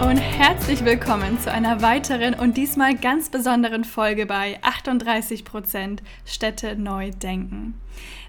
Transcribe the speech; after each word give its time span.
Und 0.00 0.16
herzlich 0.18 0.84
willkommen 0.84 1.38
zu 1.38 1.50
einer 1.52 1.80
weiteren 1.80 2.34
und 2.34 2.56
diesmal 2.56 2.96
ganz 2.96 3.30
besonderen 3.30 3.84
Folge 3.84 4.26
bei 4.26 4.58
38 4.60 5.44
Prozent 5.44 6.02
Städte 6.26 6.76
neu 6.76 7.10
denken. 7.10 7.80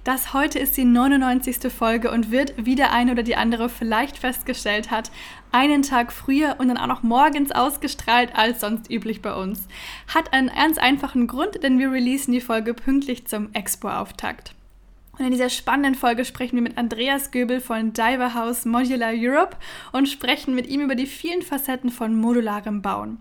Das 0.03 0.33
heute 0.33 0.59
ist 0.59 0.77
die 0.77 0.85
99. 0.85 1.71
Folge 1.73 2.11
und 2.11 2.29
wird, 2.31 2.53
wie 2.57 2.75
der 2.75 2.93
eine 2.93 3.11
oder 3.11 3.23
die 3.23 3.35
andere 3.35 3.69
vielleicht 3.69 4.17
festgestellt 4.17 4.91
hat, 4.91 5.11
einen 5.51 5.81
Tag 5.81 6.11
früher 6.13 6.55
und 6.59 6.67
dann 6.67 6.77
auch 6.77 6.87
noch 6.87 7.03
morgens 7.03 7.51
ausgestrahlt 7.51 8.35
als 8.35 8.61
sonst 8.61 8.89
üblich 8.89 9.21
bei 9.21 9.33
uns. 9.33 9.67
Hat 10.13 10.33
einen 10.33 10.49
ganz 10.49 10.77
einfachen 10.77 11.27
Grund, 11.27 11.63
denn 11.63 11.79
wir 11.79 11.91
releasen 11.91 12.31
die 12.31 12.41
Folge 12.41 12.73
pünktlich 12.73 13.25
zum 13.27 13.51
Expo-Auftakt. 13.53 14.54
Und 15.17 15.25
in 15.25 15.31
dieser 15.31 15.49
spannenden 15.49 15.95
Folge 15.95 16.25
sprechen 16.25 16.55
wir 16.55 16.61
mit 16.61 16.77
Andreas 16.77 17.31
Göbel 17.31 17.61
von 17.61 17.93
Diver 17.93 18.33
House 18.33 18.65
Modular 18.65 19.13
Europe 19.13 19.55
und 19.93 20.09
sprechen 20.09 20.55
mit 20.55 20.67
ihm 20.67 20.81
über 20.81 20.95
die 20.95 21.05
vielen 21.05 21.41
Facetten 21.41 21.89
von 21.89 22.15
modularem 22.15 22.81
Bauen. 22.81 23.19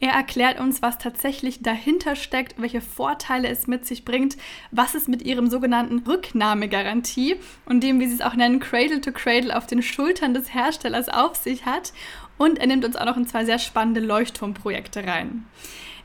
Er 0.00 0.12
erklärt 0.12 0.60
uns, 0.60 0.82
was 0.82 0.98
tatsächlich 0.98 1.62
dahinter 1.62 2.14
steckt, 2.14 2.60
welche 2.60 2.82
Vorteile 2.82 3.48
es 3.48 3.66
mit 3.66 3.86
sich 3.86 4.04
bringt, 4.04 4.36
was 4.70 4.94
es 4.94 5.08
mit 5.08 5.22
ihrem 5.22 5.48
sogenannten 5.48 6.00
Rücknahmegarantie 6.00 7.36
und 7.64 7.82
dem, 7.82 8.00
wie 8.00 8.06
sie 8.06 8.14
es 8.14 8.20
auch 8.20 8.34
nennen, 8.34 8.60
Cradle 8.60 9.00
to 9.00 9.12
Cradle 9.12 9.56
auf 9.56 9.66
den 9.66 9.82
Schultern 9.82 10.34
des 10.34 10.52
Herstellers 10.52 11.08
auf 11.08 11.36
sich 11.36 11.64
hat. 11.64 11.94
Und 12.36 12.58
er 12.58 12.66
nimmt 12.66 12.84
uns 12.84 12.96
auch 12.96 13.06
noch 13.06 13.16
in 13.16 13.26
zwei 13.26 13.44
sehr 13.44 13.58
spannende 13.58 14.00
Leuchtturmprojekte 14.00 15.06
rein. 15.06 15.46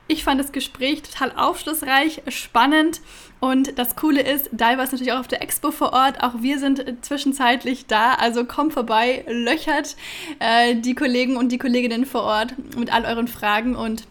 Ich 0.08 0.24
fand 0.24 0.40
das 0.40 0.52
Gespräch 0.52 1.02
total 1.02 1.32
aufschlussreich, 1.36 2.22
spannend 2.28 3.02
und 3.40 3.80
das 3.80 3.96
Coole 3.96 4.22
ist, 4.22 4.52
Diver 4.52 4.84
ist 4.84 4.92
natürlich 4.92 5.14
auch 5.14 5.20
auf 5.20 5.28
der 5.28 5.42
Expo 5.42 5.72
vor 5.72 5.94
Ort. 5.94 6.22
Auch 6.22 6.42
wir 6.42 6.60
sind 6.60 7.04
zwischenzeitlich 7.04 7.88
da. 7.88 8.14
Also 8.14 8.46
kommt 8.46 8.74
vorbei, 8.74 9.26
löchert 9.28 9.96
äh, 10.40 10.76
die 10.76 10.94
Kollegen 10.94 11.38
und 11.38 11.52
die 11.52 11.58
Kolleginnen 11.58 12.06
vor 12.06 12.22
Ort 12.22 12.54
mit 12.78 12.94
all 12.94 13.04
euren 13.06 13.28
Fragen. 13.28 13.76
Und 13.76 14.08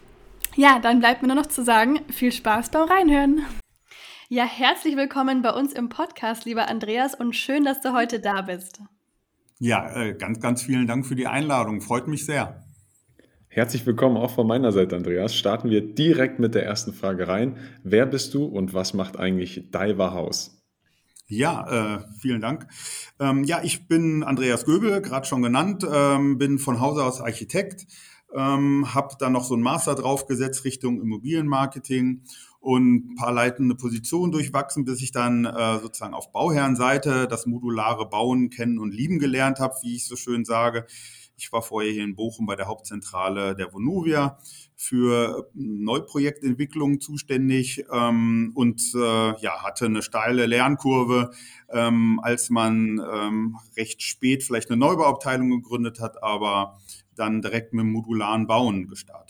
ja, 0.56 0.80
dann 0.80 0.98
bleibt 0.98 1.22
mir 1.22 1.28
nur 1.28 1.36
noch 1.36 1.46
zu 1.46 1.62
sagen, 1.62 2.00
viel 2.10 2.32
Spaß 2.32 2.70
beim 2.70 2.88
Reinhören. 2.88 3.44
Ja, 4.28 4.44
herzlich 4.44 4.96
willkommen 4.96 5.42
bei 5.42 5.50
uns 5.50 5.72
im 5.72 5.90
Podcast, 5.90 6.44
lieber 6.44 6.68
Andreas, 6.68 7.14
und 7.14 7.36
schön, 7.36 7.64
dass 7.64 7.80
du 7.80 7.92
heute 7.92 8.18
da 8.18 8.42
bist. 8.42 8.80
Ja, 9.60 9.94
äh, 9.94 10.14
ganz, 10.14 10.40
ganz 10.40 10.64
vielen 10.64 10.88
Dank 10.88 11.06
für 11.06 11.14
die 11.14 11.28
Einladung. 11.28 11.80
Freut 11.80 12.08
mich 12.08 12.26
sehr. 12.26 12.63
Herzlich 13.54 13.86
willkommen 13.86 14.16
auch 14.16 14.32
von 14.32 14.48
meiner 14.48 14.72
Seite, 14.72 14.96
Andreas. 14.96 15.32
Starten 15.32 15.70
wir 15.70 15.94
direkt 15.94 16.40
mit 16.40 16.56
der 16.56 16.66
ersten 16.66 16.92
Frage 16.92 17.28
rein. 17.28 17.56
Wer 17.84 18.04
bist 18.04 18.34
du 18.34 18.46
und 18.46 18.74
was 18.74 18.94
macht 18.94 19.16
eigentlich 19.16 19.70
Diver 19.70 20.12
House? 20.12 20.60
Ja, 21.28 21.98
äh, 21.98 22.00
vielen 22.18 22.40
Dank. 22.40 22.66
Ähm, 23.20 23.44
ja, 23.44 23.60
ich 23.62 23.86
bin 23.86 24.24
Andreas 24.24 24.64
Göbel, 24.64 25.00
gerade 25.00 25.24
schon 25.28 25.40
genannt, 25.40 25.86
ähm, 25.88 26.36
bin 26.36 26.58
von 26.58 26.80
Hause 26.80 27.04
aus 27.04 27.20
Architekt, 27.20 27.86
ähm, 28.34 28.92
habe 28.92 29.14
dann 29.20 29.30
noch 29.30 29.44
so 29.44 29.54
einen 29.54 29.62
Master 29.62 29.94
draufgesetzt 29.94 30.64
Richtung 30.64 31.00
Immobilienmarketing 31.00 32.24
und 32.58 33.12
ein 33.12 33.14
paar 33.14 33.32
leitende 33.32 33.76
Positionen 33.76 34.32
durchwachsen, 34.32 34.84
bis 34.84 35.00
ich 35.00 35.12
dann 35.12 35.44
äh, 35.44 35.78
sozusagen 35.78 36.14
auf 36.14 36.32
Bauherrenseite 36.32 37.28
das 37.28 37.46
modulare 37.46 38.08
Bauen 38.08 38.50
kennen 38.50 38.80
und 38.80 38.92
lieben 38.92 39.20
gelernt 39.20 39.60
habe, 39.60 39.76
wie 39.82 39.94
ich 39.94 40.08
so 40.08 40.16
schön 40.16 40.44
sage. 40.44 40.86
Ich 41.36 41.52
war 41.52 41.62
vorher 41.62 41.92
hier 41.92 42.04
in 42.04 42.14
Bochum 42.14 42.46
bei 42.46 42.54
der 42.54 42.66
Hauptzentrale 42.66 43.56
der 43.56 43.72
Vonovia 43.72 44.38
für 44.76 45.50
Neuprojektentwicklung 45.54 47.00
zuständig 47.00 47.84
ähm, 47.92 48.52
und 48.54 48.82
äh, 48.94 49.40
ja, 49.40 49.62
hatte 49.62 49.86
eine 49.86 50.02
steile 50.02 50.46
Lernkurve, 50.46 51.30
ähm, 51.70 52.20
als 52.22 52.50
man 52.50 53.00
ähm, 53.12 53.56
recht 53.76 54.02
spät 54.02 54.44
vielleicht 54.44 54.70
eine 54.70 54.78
Neubauabteilung 54.78 55.50
gegründet 55.50 56.00
hat, 56.00 56.22
aber 56.22 56.78
dann 57.16 57.42
direkt 57.42 57.72
mit 57.72 57.86
modularen 57.86 58.46
Bauen 58.46 58.88
gestartet. 58.88 59.23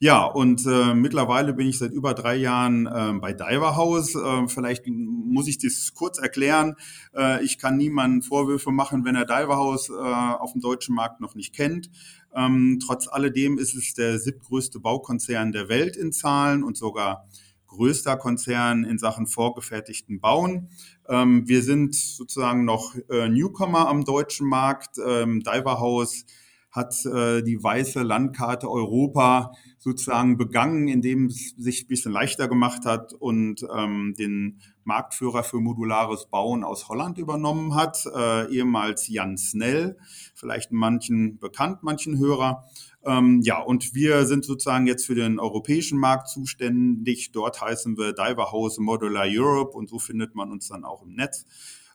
Ja, 0.00 0.24
und 0.24 0.66
äh, 0.66 0.92
mittlerweile 0.94 1.54
bin 1.54 1.68
ich 1.68 1.78
seit 1.78 1.92
über 1.92 2.14
drei 2.14 2.34
Jahren 2.34 2.86
äh, 2.86 3.12
bei 3.18 3.32
Diver 3.32 3.76
House. 3.76 4.14
Äh, 4.14 4.48
vielleicht 4.48 4.86
muss 4.86 5.46
ich 5.48 5.58
das 5.58 5.94
kurz 5.94 6.18
erklären. 6.18 6.74
Äh, 7.16 7.42
ich 7.44 7.58
kann 7.58 7.76
niemanden 7.76 8.22
Vorwürfe 8.22 8.70
machen, 8.70 9.04
wenn 9.04 9.14
er 9.14 9.24
Diver 9.24 9.56
House 9.56 9.88
äh, 9.88 9.92
auf 9.92 10.52
dem 10.52 10.60
deutschen 10.60 10.94
Markt 10.94 11.20
noch 11.20 11.34
nicht 11.34 11.54
kennt. 11.54 11.90
Ähm, 12.34 12.80
trotz 12.84 13.08
alledem 13.08 13.56
ist 13.56 13.74
es 13.74 13.94
der 13.94 14.18
siebtgrößte 14.18 14.80
Baukonzern 14.80 15.52
der 15.52 15.68
Welt 15.68 15.96
in 15.96 16.12
Zahlen 16.12 16.64
und 16.64 16.76
sogar 16.76 17.26
größter 17.68 18.16
Konzern 18.16 18.84
in 18.84 18.98
Sachen 18.98 19.26
vorgefertigten 19.26 20.20
Bauen. 20.20 20.68
Ähm, 21.08 21.46
wir 21.48 21.62
sind 21.62 21.94
sozusagen 21.94 22.64
noch 22.64 22.94
äh, 23.10 23.28
Newcomer 23.28 23.88
am 23.88 24.04
deutschen 24.04 24.48
Markt. 24.48 24.98
Ähm, 24.98 25.42
Diver 25.42 25.78
House 25.78 26.24
hat 26.74 27.06
äh, 27.06 27.42
die 27.42 27.62
weiße 27.62 28.02
Landkarte 28.02 28.68
Europa 28.68 29.52
sozusagen 29.78 30.36
begangen, 30.36 30.88
indem 30.88 31.26
es 31.26 31.54
sich 31.56 31.84
ein 31.84 31.86
bisschen 31.86 32.10
leichter 32.10 32.48
gemacht 32.48 32.84
hat 32.84 33.12
und 33.12 33.64
ähm, 33.72 34.14
den 34.18 34.60
Marktführer 34.82 35.44
für 35.44 35.60
modulares 35.60 36.26
Bauen 36.26 36.64
aus 36.64 36.88
Holland 36.88 37.18
übernommen 37.18 37.76
hat, 37.76 38.04
äh, 38.12 38.52
ehemals 38.52 39.06
Jan 39.08 39.38
Snell, 39.38 39.96
vielleicht 40.34 40.72
manchen 40.72 41.38
bekannt, 41.38 41.84
manchen 41.84 42.18
Hörer. 42.18 42.64
Ähm, 43.04 43.40
ja, 43.44 43.60
und 43.60 43.94
wir 43.94 44.26
sind 44.26 44.44
sozusagen 44.44 44.88
jetzt 44.88 45.06
für 45.06 45.14
den 45.14 45.38
europäischen 45.38 45.98
Markt 45.98 46.28
zuständig. 46.28 47.30
Dort 47.30 47.60
heißen 47.60 47.96
wir 47.96 48.14
Diver 48.14 48.50
House 48.50 48.78
Modular 48.78 49.26
Europe 49.28 49.76
und 49.76 49.88
so 49.88 50.00
findet 50.00 50.34
man 50.34 50.50
uns 50.50 50.66
dann 50.68 50.84
auch 50.84 51.02
im 51.02 51.14
Netz. 51.14 51.44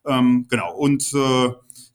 Ähm, 0.06 0.46
genau, 0.50 0.74
und 0.74 1.14
äh, 1.14 1.50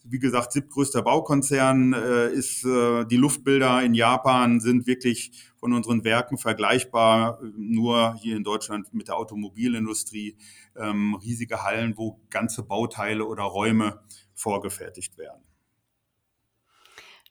wie 0.05 0.19
gesagt, 0.19 0.53
siebtgrößter 0.53 1.03
Baukonzern 1.03 1.93
äh, 1.95 2.29
ist 2.29 2.65
äh, 2.65 3.05
die 3.07 3.17
Luftbilder 3.17 3.83
in 3.83 3.95
Japan 3.95 4.61
sind 4.61 4.87
wirklich 4.87 5.51
von 5.57 5.73
unseren 5.73 6.05
Werken 6.05 6.37
vergleichbar, 6.37 7.41
nur 7.57 8.15
hier 8.21 8.37
in 8.37 8.45
Deutschland 8.45 8.93
mit 8.93 9.09
der 9.09 9.17
Automobilindustrie 9.17 10.37
ähm, 10.77 11.15
riesige 11.15 11.63
Hallen, 11.63 11.97
wo 11.97 12.21
ganze 12.31 12.63
Bauteile 12.63 13.25
oder 13.25 13.45
Räume 13.45 14.01
vorgefertigt 14.35 15.17
werden. 15.17 15.43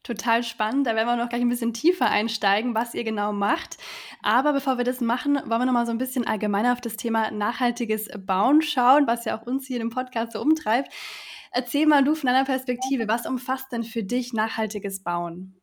Total 0.04 0.44
spannend. 0.44 0.86
Da 0.86 0.96
werden 0.96 1.08
wir 1.08 1.16
noch 1.16 1.30
gleich 1.30 1.42
ein 1.42 1.50
bisschen 1.50 1.74
tiefer 1.74 2.10
einsteigen, 2.10 2.76
was 2.76 2.94
ihr 2.94 3.06
genau 3.06 3.32
macht. 3.32 3.78
Aber 4.22 4.52
bevor 4.52 4.78
wir 4.78 4.84
das 4.84 5.00
machen, 5.00 5.36
wollen 5.36 5.62
wir 5.62 5.66
noch 5.66 5.72
mal 5.72 5.86
so 5.86 5.94
ein 5.94 5.98
bisschen 5.98 6.28
allgemeiner 6.28 6.74
auf 6.74 6.82
das 6.82 6.98
Thema 6.98 7.32
nachhaltiges 7.32 8.10
Bauen 8.26 8.62
schauen, 8.62 9.08
was 9.08 9.24
ja 9.24 9.40
auch 9.40 9.48
uns 9.48 9.66
hier 9.66 9.80
im 9.80 9.92
Podcast 9.92 10.34
so 10.34 10.42
umtreibt. 10.42 10.92
Erzähl 11.54 11.86
mal 11.86 12.04
du 12.04 12.16
von 12.16 12.28
deiner 12.28 12.46
Perspektive, 12.46 13.08
was 13.08 13.26
umfasst 13.28 13.72
denn 13.72 13.84
für 13.84 14.04
dich 14.04 14.34
nachhaltiges 14.34 15.04
Bauen? 15.04 15.62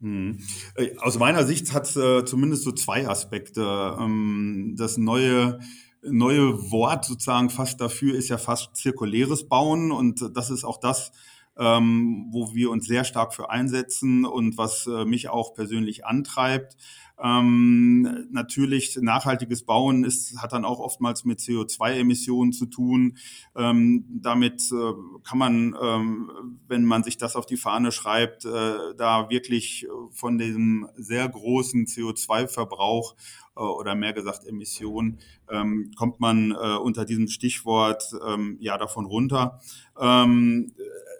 Hm. 0.00 0.38
Äh, 0.76 0.96
aus 0.98 1.18
meiner 1.18 1.44
Sicht 1.44 1.72
hat 1.72 1.84
es 1.84 1.96
äh, 1.96 2.24
zumindest 2.24 2.62
so 2.62 2.72
zwei 2.72 3.06
Aspekte. 3.06 3.96
Ähm, 4.00 4.74
das 4.78 4.96
neue 4.96 5.58
neue 6.02 6.70
Wort 6.70 7.04
sozusagen 7.04 7.50
fast 7.50 7.80
dafür 7.80 8.14
ist 8.14 8.28
ja 8.28 8.38
fast 8.38 8.76
zirkuläres 8.76 9.48
Bauen 9.48 9.90
und 9.90 10.30
das 10.34 10.50
ist 10.50 10.64
auch 10.64 10.78
das, 10.78 11.10
ähm, 11.58 12.28
wo 12.30 12.54
wir 12.54 12.70
uns 12.70 12.86
sehr 12.86 13.04
stark 13.04 13.34
für 13.34 13.50
einsetzen 13.50 14.24
und 14.24 14.56
was 14.56 14.86
äh, 14.86 15.04
mich 15.04 15.28
auch 15.28 15.54
persönlich 15.54 16.06
antreibt. 16.06 16.76
Ähm, 17.20 18.28
natürlich 18.30 18.96
nachhaltiges 19.00 19.64
Bauen 19.64 20.04
ist, 20.04 20.40
hat 20.40 20.52
dann 20.52 20.64
auch 20.64 20.78
oftmals 20.78 21.24
mit 21.24 21.40
CO2-Emissionen 21.40 22.52
zu 22.52 22.66
tun. 22.66 23.16
Ähm, 23.56 24.04
damit 24.08 24.70
äh, 24.70 24.92
kann 25.24 25.38
man, 25.38 25.76
ähm, 25.82 26.30
wenn 26.68 26.84
man 26.84 27.02
sich 27.02 27.16
das 27.16 27.34
auf 27.34 27.46
die 27.46 27.56
Fahne 27.56 27.90
schreibt, 27.90 28.44
äh, 28.44 28.94
da 28.96 29.30
wirklich 29.30 29.86
von 30.12 30.38
dem 30.38 30.88
sehr 30.96 31.28
großen 31.28 31.86
CO2-Verbrauch 31.86 33.16
äh, 33.56 33.60
oder 33.60 33.96
mehr 33.96 34.12
gesagt 34.12 34.46
Emissionen, 34.46 35.18
ähm, 35.50 35.90
kommt 35.96 36.20
man 36.20 36.52
äh, 36.52 36.76
unter 36.76 37.04
diesem 37.04 37.26
Stichwort 37.26 38.12
ähm, 38.26 38.56
ja 38.60 38.78
davon 38.78 39.06
runter. 39.06 39.60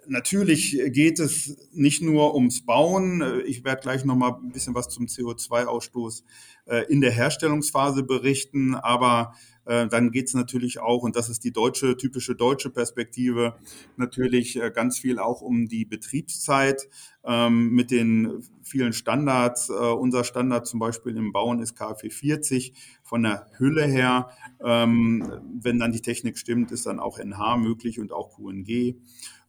Natürlich 0.09 0.77
geht 0.87 1.19
es 1.19 1.55
nicht 1.71 2.01
nur 2.01 2.35
ums 2.35 2.65
Bauen. 2.65 3.23
Ich 3.45 3.63
werde 3.63 3.81
gleich 3.81 4.05
noch 4.05 4.15
mal 4.15 4.39
ein 4.43 4.51
bisschen 4.51 4.75
was 4.75 4.89
zum 4.89 5.05
CO2-Ausstoß 5.05 6.23
äh, 6.65 6.85
in 6.91 7.01
der 7.01 7.11
Herstellungsphase 7.11 8.03
berichten, 8.03 8.75
aber 8.75 9.33
Äh, 9.65 9.87
dann 9.87 10.09
geht 10.09 10.25
es 10.27 10.33
natürlich 10.33 10.79
auch, 10.79 11.03
und 11.03 11.15
das 11.15 11.29
ist 11.29 11.43
die 11.43 11.51
deutsche, 11.51 11.95
typische 11.95 12.33
deutsche 12.35 12.71
Perspektive, 12.71 13.55
natürlich 13.97 14.59
äh, 14.59 14.71
ganz 14.71 14.97
viel 14.97 15.19
auch 15.19 15.41
um 15.41 15.67
die 15.67 15.85
Betriebszeit 15.85 16.87
ähm, 17.23 17.69
mit 17.69 17.91
den 17.91 18.41
vielen 18.63 18.93
Standards. 18.93 19.69
Unser 19.69 20.23
Standard 20.23 20.65
zum 20.65 20.79
Beispiel 20.79 21.15
im 21.17 21.31
Bauen 21.31 21.59
ist 21.61 21.75
KfW 21.75 22.09
40 22.09 22.73
von 23.03 23.21
der 23.23 23.47
Hülle 23.59 23.85
her. 23.85 24.29
Ähm, 24.63 25.23
wenn 25.61 25.77
dann 25.79 25.91
die 25.91 26.01
Technik 26.01 26.37
stimmt, 26.39 26.71
ist 26.71 26.85
dann 26.87 26.99
auch 26.99 27.19
NH 27.19 27.57
möglich 27.57 27.99
und 27.99 28.11
auch 28.11 28.35
QNG. 28.35 28.95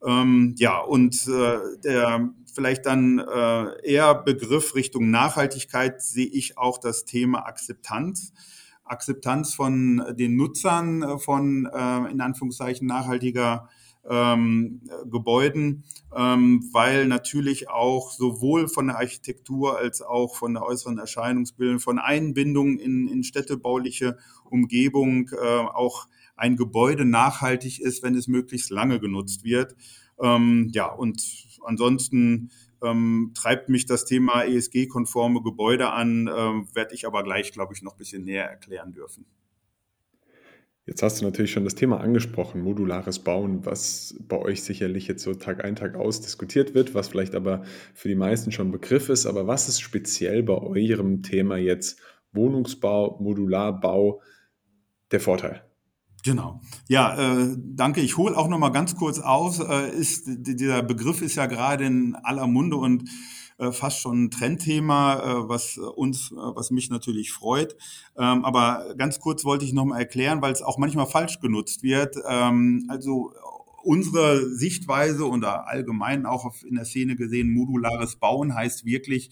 Ähm, 0.06 0.54
ja, 0.58 0.80
und 0.80 1.26
äh, 1.28 1.58
der 1.84 2.30
vielleicht 2.52 2.86
dann 2.86 3.18
äh, 3.18 3.86
eher 3.86 4.14
Begriff 4.14 4.74
Richtung 4.74 5.10
Nachhaltigkeit 5.10 6.02
sehe 6.02 6.26
ich 6.26 6.58
auch 6.58 6.78
das 6.78 7.04
Thema 7.04 7.46
Akzeptanz. 7.46 8.32
Akzeptanz 8.84 9.54
von 9.54 10.04
den 10.12 10.36
Nutzern 10.36 11.02
äh, 11.02 11.18
von 11.18 11.66
äh, 11.66 12.10
in 12.10 12.20
Anführungszeichen 12.20 12.86
nachhaltiger 12.86 13.68
ähm, 14.08 14.80
Gebäuden, 15.10 15.84
ähm, 16.16 16.68
weil 16.72 17.06
natürlich 17.06 17.68
auch 17.68 18.10
sowohl 18.10 18.68
von 18.68 18.86
der 18.86 18.96
Architektur 18.96 19.78
als 19.78 20.00
auch 20.00 20.36
von 20.36 20.54
der 20.54 20.64
äußeren 20.64 20.98
Erscheinungsbildung, 20.98 21.80
von 21.80 21.98
Einbindung 21.98 22.78
in, 22.78 23.08
in 23.08 23.22
städtebauliche 23.22 24.16
Umgebung 24.44 25.30
äh, 25.30 25.36
auch 25.36 26.08
ein 26.40 26.56
Gebäude 26.56 27.04
nachhaltig 27.04 27.80
ist, 27.80 28.02
wenn 28.02 28.14
es 28.14 28.26
möglichst 28.26 28.70
lange 28.70 28.98
genutzt 28.98 29.44
wird. 29.44 29.76
Ähm, 30.18 30.68
ja, 30.72 30.86
und 30.86 31.22
ansonsten 31.64 32.50
ähm, 32.82 33.32
treibt 33.34 33.68
mich 33.68 33.86
das 33.86 34.06
Thema 34.06 34.44
ESG-konforme 34.44 35.42
Gebäude 35.42 35.90
an, 35.90 36.30
ähm, 36.34 36.66
werde 36.74 36.94
ich 36.94 37.06
aber 37.06 37.22
gleich, 37.22 37.52
glaube 37.52 37.74
ich, 37.74 37.82
noch 37.82 37.92
ein 37.92 37.98
bisschen 37.98 38.24
näher 38.24 38.46
erklären 38.46 38.92
dürfen. 38.92 39.26
Jetzt 40.86 41.02
hast 41.02 41.20
du 41.20 41.26
natürlich 41.26 41.52
schon 41.52 41.64
das 41.64 41.74
Thema 41.74 42.00
angesprochen, 42.00 42.62
modulares 42.62 43.18
Bauen, 43.18 43.64
was 43.66 44.16
bei 44.26 44.38
euch 44.38 44.62
sicherlich 44.62 45.06
jetzt 45.06 45.22
so 45.22 45.34
Tag 45.34 45.62
ein, 45.62 45.76
Tag 45.76 45.94
aus 45.94 46.22
diskutiert 46.22 46.74
wird, 46.74 46.94
was 46.94 47.08
vielleicht 47.08 47.34
aber 47.34 47.62
für 47.94 48.08
die 48.08 48.14
meisten 48.14 48.50
schon 48.50 48.72
Begriff 48.72 49.08
ist. 49.10 49.26
Aber 49.26 49.46
was 49.46 49.68
ist 49.68 49.80
speziell 49.80 50.42
bei 50.42 50.54
eurem 50.54 51.22
Thema 51.22 51.58
jetzt 51.58 52.00
Wohnungsbau, 52.32 53.20
Modularbau 53.20 54.22
der 55.12 55.20
Vorteil? 55.20 55.69
Genau. 56.22 56.60
Ja, 56.88 57.16
äh, 57.16 57.56
danke. 57.58 58.00
Ich 58.00 58.16
hole 58.16 58.36
auch 58.36 58.48
noch 58.48 58.58
mal 58.58 58.70
ganz 58.70 58.96
kurz 58.96 59.18
aus. 59.18 59.58
Äh, 59.58 59.90
ist 59.90 60.24
dieser 60.26 60.82
Begriff 60.82 61.22
ist 61.22 61.36
ja 61.36 61.46
gerade 61.46 61.84
in 61.84 62.14
aller 62.14 62.46
Munde 62.46 62.76
und 62.76 63.08
äh, 63.58 63.72
fast 63.72 64.00
schon 64.00 64.24
ein 64.24 64.30
Trendthema, 64.30 65.20
äh, 65.20 65.48
was 65.48 65.78
uns, 65.78 66.32
äh, 66.32 66.36
was 66.36 66.70
mich 66.70 66.90
natürlich 66.90 67.32
freut. 67.32 67.76
Ähm, 68.16 68.44
aber 68.44 68.94
ganz 68.96 69.20
kurz 69.20 69.44
wollte 69.44 69.64
ich 69.64 69.72
noch 69.72 69.84
mal 69.84 69.98
erklären, 69.98 70.42
weil 70.42 70.52
es 70.52 70.62
auch 70.62 70.78
manchmal 70.78 71.06
falsch 71.06 71.40
genutzt 71.40 71.82
wird. 71.82 72.16
Ähm, 72.28 72.86
also 72.88 73.32
unsere 73.82 74.48
Sichtweise 74.54 75.24
und 75.24 75.44
allgemein 75.44 76.26
auch 76.26 76.52
in 76.62 76.74
der 76.76 76.84
Szene 76.84 77.16
gesehen, 77.16 77.52
modulares 77.52 78.16
Bauen 78.16 78.54
heißt 78.54 78.84
wirklich 78.84 79.30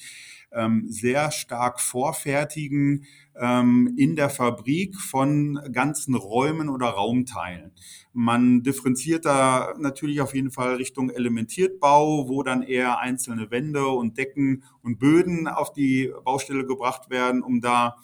ähm, 0.53 0.87
sehr 0.89 1.31
stark 1.31 1.81
vorfertigen 1.81 3.05
ähm, 3.37 3.95
in 3.97 4.17
der 4.17 4.31
Fabrik 4.31 4.97
von 4.97 5.61
ganzen 5.73 6.15
Räumen 6.15 6.69
oder 6.69 6.87
Raumteilen. 6.87 7.73
Man 8.13 8.63
differenziert 8.63 9.27
da 9.27 9.75
natürlich 9.79 10.21
auf 10.21 10.35
jeden 10.35 10.51
Fall 10.51 10.77
Richtung 10.77 11.11
Elementiertbau, 11.11 12.29
wo 12.29 12.43
dann 12.43 12.63
eher 12.63 12.99
einzelne 12.99 13.51
Wände 13.51 13.87
und 13.87 14.17
Decken 14.17 14.65
und 14.83 14.99
Böden 14.99 15.47
auf 15.49 15.73
die 15.73 16.13
Baustelle 16.25 16.67
gebracht 16.67 17.11
werden, 17.11 17.43
um 17.43 17.61
da 17.61 17.97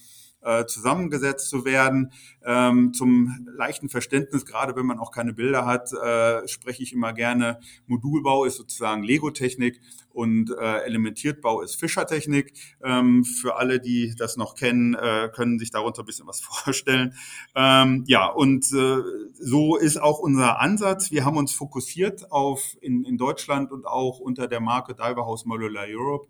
äh, 0.45 0.67
zusammengesetzt 0.67 1.49
zu 1.49 1.65
werden. 1.65 2.13
Ähm, 2.45 2.93
zum 2.93 3.47
leichten 3.57 3.89
Verständnis, 3.89 4.45
gerade 4.45 4.77
wenn 4.77 4.87
man 4.87 4.99
auch 4.99 5.11
keine 5.11 5.33
Bilder 5.33 5.67
hat, 5.67 5.93
äh, 5.93 6.47
spreche 6.47 6.83
ich 6.83 6.93
immer 6.93 7.13
gerne, 7.13 7.59
Modulbau 7.87 8.45
ist 8.45 8.57
sozusagen 8.57 9.03
Lego-Technik 9.03 9.81
und 10.11 10.51
äh, 10.51 10.85
Elementiertbau 10.85 11.61
ist 11.61 11.75
Fischertechnik. 11.75 12.53
Ähm, 12.83 13.25
für 13.25 13.57
alle, 13.57 13.81
die 13.81 14.15
das 14.17 14.37
noch 14.37 14.55
kennen, 14.55 14.95
äh, 14.95 15.29
können 15.35 15.59
sich 15.59 15.71
darunter 15.71 16.03
ein 16.03 16.07
bisschen 16.07 16.27
was 16.27 16.41
vorstellen. 16.43 17.15
Ähm, 17.55 18.05
ja, 18.07 18.27
und 18.27 18.65
äh, 18.73 19.03
so 19.33 19.77
ist 19.77 20.01
auch 20.01 20.21
unser 20.21 20.61
Ansatz. 20.61 21.11
Wir 21.11 21.25
haben 21.25 21.37
uns 21.37 21.53
fokussiert 21.53 22.31
auf 22.31 22.77
in, 22.81 23.05
in 23.05 23.19
Deutschland 23.19 23.73
und 23.73 23.87
auch 23.87 24.21
unter 24.21 24.47
der 24.47 24.61
Marke 24.61 24.95
Diver 24.95 25.27
House 25.27 25.45
Modular 25.45 25.87
Europe 25.89 26.29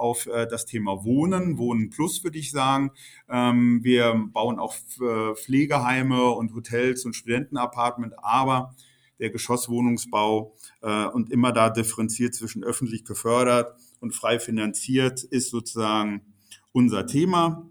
auf 0.00 0.26
äh, 0.26 0.46
das 0.46 0.66
Thema 0.66 1.04
Wohnen, 1.04 1.58
Wohnen 1.58 1.90
Plus 1.90 2.24
würde 2.24 2.38
ich 2.38 2.50
sagen. 2.50 2.90
Ähm, 3.28 3.80
wir 3.82 4.14
bauen 4.32 4.58
auch 4.58 4.74
äh, 5.00 5.34
Pflegeheime 5.34 6.30
und 6.30 6.54
Hotels 6.54 7.04
und 7.04 7.14
Studentenapartment, 7.14 8.14
aber 8.18 8.74
der 9.20 9.30
Geschosswohnungsbau 9.30 10.56
äh, 10.82 11.06
und 11.06 11.30
immer 11.30 11.52
da 11.52 11.70
differenziert 11.70 12.34
zwischen 12.34 12.64
öffentlich 12.64 13.04
gefördert 13.04 13.74
und 14.00 14.14
frei 14.14 14.38
finanziert 14.38 15.22
ist 15.22 15.50
sozusagen 15.50 16.22
unser 16.72 17.06
Thema. 17.06 17.69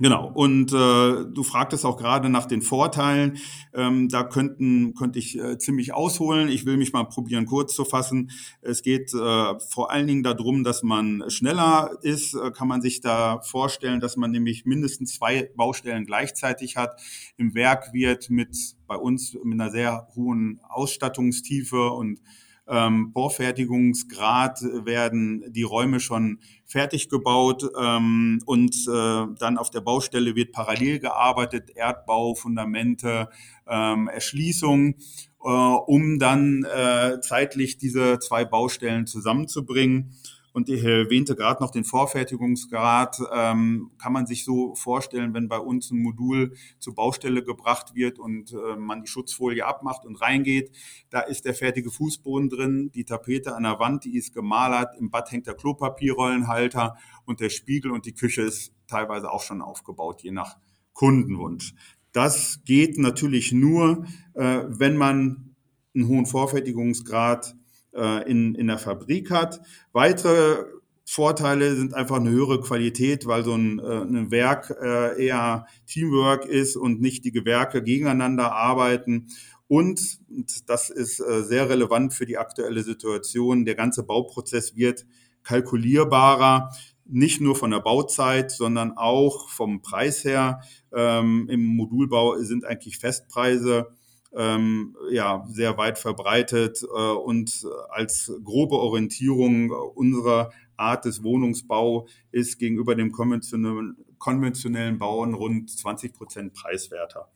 Genau, 0.00 0.30
und 0.32 0.72
äh, 0.72 1.24
du 1.24 1.42
fragtest 1.42 1.84
auch 1.84 1.96
gerade 1.96 2.28
nach 2.28 2.46
den 2.46 2.62
Vorteilen. 2.62 3.38
Ähm, 3.74 4.08
da 4.08 4.22
könnten, 4.22 4.94
könnte 4.94 5.18
ich 5.18 5.36
äh, 5.36 5.58
ziemlich 5.58 5.92
ausholen. 5.92 6.48
Ich 6.48 6.64
will 6.66 6.76
mich 6.76 6.92
mal 6.92 7.02
probieren, 7.02 7.46
kurz 7.46 7.74
zu 7.74 7.84
fassen. 7.84 8.30
Es 8.62 8.82
geht 8.82 9.12
äh, 9.12 9.58
vor 9.58 9.90
allen 9.90 10.06
Dingen 10.06 10.22
darum, 10.22 10.62
dass 10.62 10.84
man 10.84 11.24
schneller 11.30 11.98
ist. 12.02 12.34
Äh, 12.34 12.52
kann 12.52 12.68
man 12.68 12.80
sich 12.80 13.00
da 13.00 13.40
vorstellen, 13.40 13.98
dass 13.98 14.16
man 14.16 14.30
nämlich 14.30 14.64
mindestens 14.64 15.16
zwei 15.16 15.50
Baustellen 15.56 16.04
gleichzeitig 16.04 16.76
hat. 16.76 17.00
Im 17.36 17.56
Werk 17.56 17.92
wird 17.92 18.30
mit 18.30 18.56
bei 18.86 18.96
uns 18.96 19.36
mit 19.42 19.60
einer 19.60 19.72
sehr 19.72 20.06
hohen 20.14 20.60
Ausstattungstiefe 20.68 21.90
und 21.90 22.20
ähm, 22.68 23.10
Vorfertigungsgrad 23.12 24.60
werden 24.84 25.44
die 25.52 25.62
Räume 25.62 26.00
schon 26.00 26.38
fertig 26.66 27.08
gebaut 27.08 27.64
ähm, 27.80 28.40
und 28.44 28.74
äh, 28.88 29.26
dann 29.38 29.58
auf 29.58 29.70
der 29.70 29.80
Baustelle 29.80 30.34
wird 30.34 30.52
parallel 30.52 30.98
gearbeitet, 30.98 31.70
Erdbau, 31.74 32.34
Fundamente, 32.34 33.28
ähm, 33.66 34.08
Erschließung, 34.08 34.96
äh, 35.42 35.48
um 35.48 36.18
dann 36.18 36.64
äh, 36.64 37.20
zeitlich 37.20 37.78
diese 37.78 38.18
zwei 38.18 38.44
Baustellen 38.44 39.06
zusammenzubringen. 39.06 40.12
Und 40.52 40.68
ich 40.68 40.82
erwähnte 40.82 41.36
gerade 41.36 41.62
noch 41.62 41.70
den 41.70 41.84
Vorfertigungsgrad. 41.84 43.18
Ähm, 43.32 43.90
kann 43.98 44.12
man 44.12 44.26
sich 44.26 44.44
so 44.44 44.74
vorstellen, 44.74 45.34
wenn 45.34 45.48
bei 45.48 45.58
uns 45.58 45.90
ein 45.90 46.02
Modul 46.02 46.54
zur 46.78 46.94
Baustelle 46.94 47.44
gebracht 47.44 47.94
wird 47.94 48.18
und 48.18 48.52
äh, 48.52 48.76
man 48.76 49.02
die 49.02 49.08
Schutzfolie 49.08 49.64
abmacht 49.64 50.04
und 50.04 50.20
reingeht, 50.20 50.72
da 51.10 51.20
ist 51.20 51.44
der 51.44 51.54
fertige 51.54 51.90
Fußboden 51.90 52.48
drin, 52.48 52.90
die 52.94 53.04
Tapete 53.04 53.54
an 53.54 53.64
der 53.64 53.78
Wand, 53.78 54.04
die 54.04 54.16
ist 54.16 54.34
gemalert, 54.34 54.94
im 54.98 55.10
Bad 55.10 55.30
hängt 55.30 55.46
der 55.46 55.54
Klopapierrollenhalter 55.54 56.96
und 57.24 57.40
der 57.40 57.50
Spiegel 57.50 57.90
und 57.90 58.06
die 58.06 58.14
Küche 58.14 58.42
ist 58.42 58.72
teilweise 58.86 59.30
auch 59.30 59.42
schon 59.42 59.62
aufgebaut, 59.62 60.22
je 60.22 60.30
nach 60.30 60.56
Kundenwunsch. 60.92 61.74
Das 62.12 62.60
geht 62.64 62.98
natürlich 62.98 63.52
nur, 63.52 64.06
äh, 64.34 64.62
wenn 64.66 64.96
man 64.96 65.54
einen 65.94 66.08
hohen 66.08 66.26
Vorfertigungsgrad 66.26 67.52
äh, 67.52 67.67
in, 67.92 68.54
in 68.54 68.66
der 68.66 68.78
Fabrik 68.78 69.30
hat. 69.30 69.60
Weitere 69.92 70.66
Vorteile 71.10 71.74
sind 71.74 71.94
einfach 71.94 72.16
eine 72.16 72.28
höhere 72.28 72.60
Qualität, 72.60 73.24
weil 73.24 73.42
so 73.42 73.54
ein, 73.54 73.78
äh, 73.78 74.02
ein 74.02 74.30
Werk 74.30 74.76
äh, 74.78 75.24
eher 75.24 75.66
Teamwork 75.86 76.44
ist 76.44 76.76
und 76.76 77.00
nicht 77.00 77.24
die 77.24 77.32
Gewerke 77.32 77.82
gegeneinander 77.82 78.52
arbeiten. 78.52 79.28
Und, 79.68 80.20
und 80.28 80.68
das 80.68 80.90
ist 80.90 81.20
äh, 81.20 81.44
sehr 81.44 81.70
relevant 81.70 82.12
für 82.12 82.26
die 82.26 82.36
aktuelle 82.36 82.82
Situation, 82.82 83.64
der 83.64 83.74
ganze 83.74 84.02
Bauprozess 84.02 84.76
wird 84.76 85.06
kalkulierbarer, 85.44 86.70
nicht 87.06 87.40
nur 87.40 87.56
von 87.56 87.70
der 87.70 87.80
Bauzeit, 87.80 88.50
sondern 88.50 88.98
auch 88.98 89.48
vom 89.48 89.80
Preis 89.80 90.24
her. 90.24 90.60
Ähm, 90.92 91.48
Im 91.48 91.64
Modulbau 91.64 92.36
sind 92.42 92.66
eigentlich 92.66 92.98
Festpreise 92.98 93.88
ähm, 94.36 94.96
ja, 95.10 95.44
sehr 95.48 95.76
weit 95.78 95.98
verbreitet 95.98 96.82
äh, 96.82 96.86
und 96.86 97.66
als 97.90 98.32
grobe 98.44 98.76
Orientierung 98.76 99.70
unserer 99.70 100.50
Art 100.76 101.04
des 101.04 101.22
Wohnungsbau 101.22 102.06
ist 102.30 102.58
gegenüber 102.58 102.94
dem 102.94 103.10
konventionellen, 103.10 103.96
konventionellen 104.18 104.98
Bauen 104.98 105.34
rund 105.34 105.70
20 105.70 106.12
Prozent 106.14 106.54
preiswerter. 106.54 107.30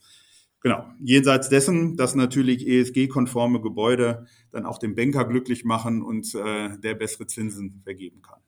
Genau. 0.61 0.87
Jenseits 1.01 1.49
dessen, 1.49 1.97
dass 1.97 2.15
natürlich 2.15 2.67
ESG-konforme 2.67 3.61
Gebäude 3.61 4.27
dann 4.53 4.65
auch 4.65 4.79
den 4.79 4.95
Banker 4.95 5.25
glücklich 5.25 5.65
machen 5.65 6.03
und 6.03 6.33
äh, 6.37 6.79
der 6.79 6.95
bessere 6.95 7.27
Zinsen 7.27 7.81
vergeben 7.83 8.23
kann. 8.23 8.39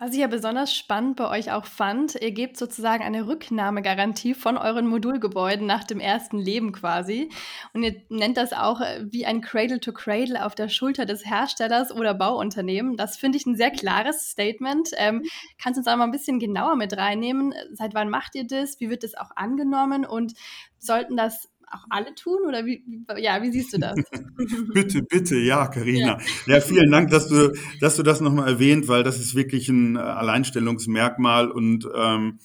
Was 0.00 0.12
ich 0.12 0.20
ja 0.20 0.28
besonders 0.28 0.72
spannend 0.72 1.16
bei 1.16 1.28
euch 1.28 1.50
auch 1.50 1.64
fand, 1.64 2.14
ihr 2.14 2.30
gebt 2.30 2.56
sozusagen 2.56 3.02
eine 3.02 3.26
Rücknahmegarantie 3.26 4.34
von 4.34 4.56
euren 4.56 4.86
Modulgebäuden 4.86 5.66
nach 5.66 5.82
dem 5.82 5.98
ersten 5.98 6.38
Leben 6.38 6.70
quasi. 6.70 7.30
Und 7.72 7.82
ihr 7.82 8.00
nennt 8.08 8.36
das 8.36 8.52
auch 8.52 8.80
äh, 8.80 9.04
wie 9.10 9.26
ein 9.26 9.40
Cradle 9.40 9.80
to 9.80 9.92
Cradle 9.92 10.46
auf 10.46 10.54
der 10.54 10.68
Schulter 10.68 11.04
des 11.04 11.26
Herstellers 11.26 11.90
oder 11.90 12.14
Bauunternehmen. 12.14 12.96
Das 12.96 13.16
finde 13.16 13.38
ich 13.38 13.46
ein 13.46 13.56
sehr 13.56 13.72
klares 13.72 14.30
Statement. 14.30 14.90
Ähm, 14.98 15.24
kannst 15.60 15.78
du 15.78 15.80
uns 15.80 15.88
auch 15.88 15.96
mal 15.96 16.04
ein 16.04 16.12
bisschen 16.12 16.38
genauer 16.38 16.76
mit 16.76 16.96
reinnehmen? 16.96 17.52
Seit 17.72 17.92
wann 17.94 18.08
macht 18.08 18.36
ihr 18.36 18.46
das? 18.46 18.78
Wie 18.78 18.90
wird 18.90 19.02
das 19.02 19.16
auch 19.16 19.32
angenommen? 19.34 20.06
Und 20.06 20.34
sollten 20.78 21.16
das 21.16 21.48
auch 21.70 21.84
alle 21.90 22.14
tun 22.14 22.40
oder 22.46 22.64
wie, 22.64 22.82
ja, 23.18 23.42
wie 23.42 23.50
siehst 23.50 23.72
du 23.72 23.78
das? 23.78 23.96
bitte, 24.74 25.02
bitte, 25.02 25.36
ja, 25.36 25.66
Karina. 25.66 26.18
Ja. 26.46 26.54
ja. 26.54 26.60
vielen 26.60 26.90
Dank, 26.90 27.10
dass 27.10 27.28
du, 27.28 27.52
dass 27.80 27.96
du 27.96 28.02
das 28.02 28.20
nochmal 28.20 28.48
erwähnt, 28.48 28.88
weil 28.88 29.02
das 29.02 29.18
ist 29.18 29.34
wirklich 29.34 29.68
ein 29.68 29.96
äh, 29.96 30.00
Alleinstellungsmerkmal 30.00 31.50
und 31.50 31.88
ähm, 31.94 32.38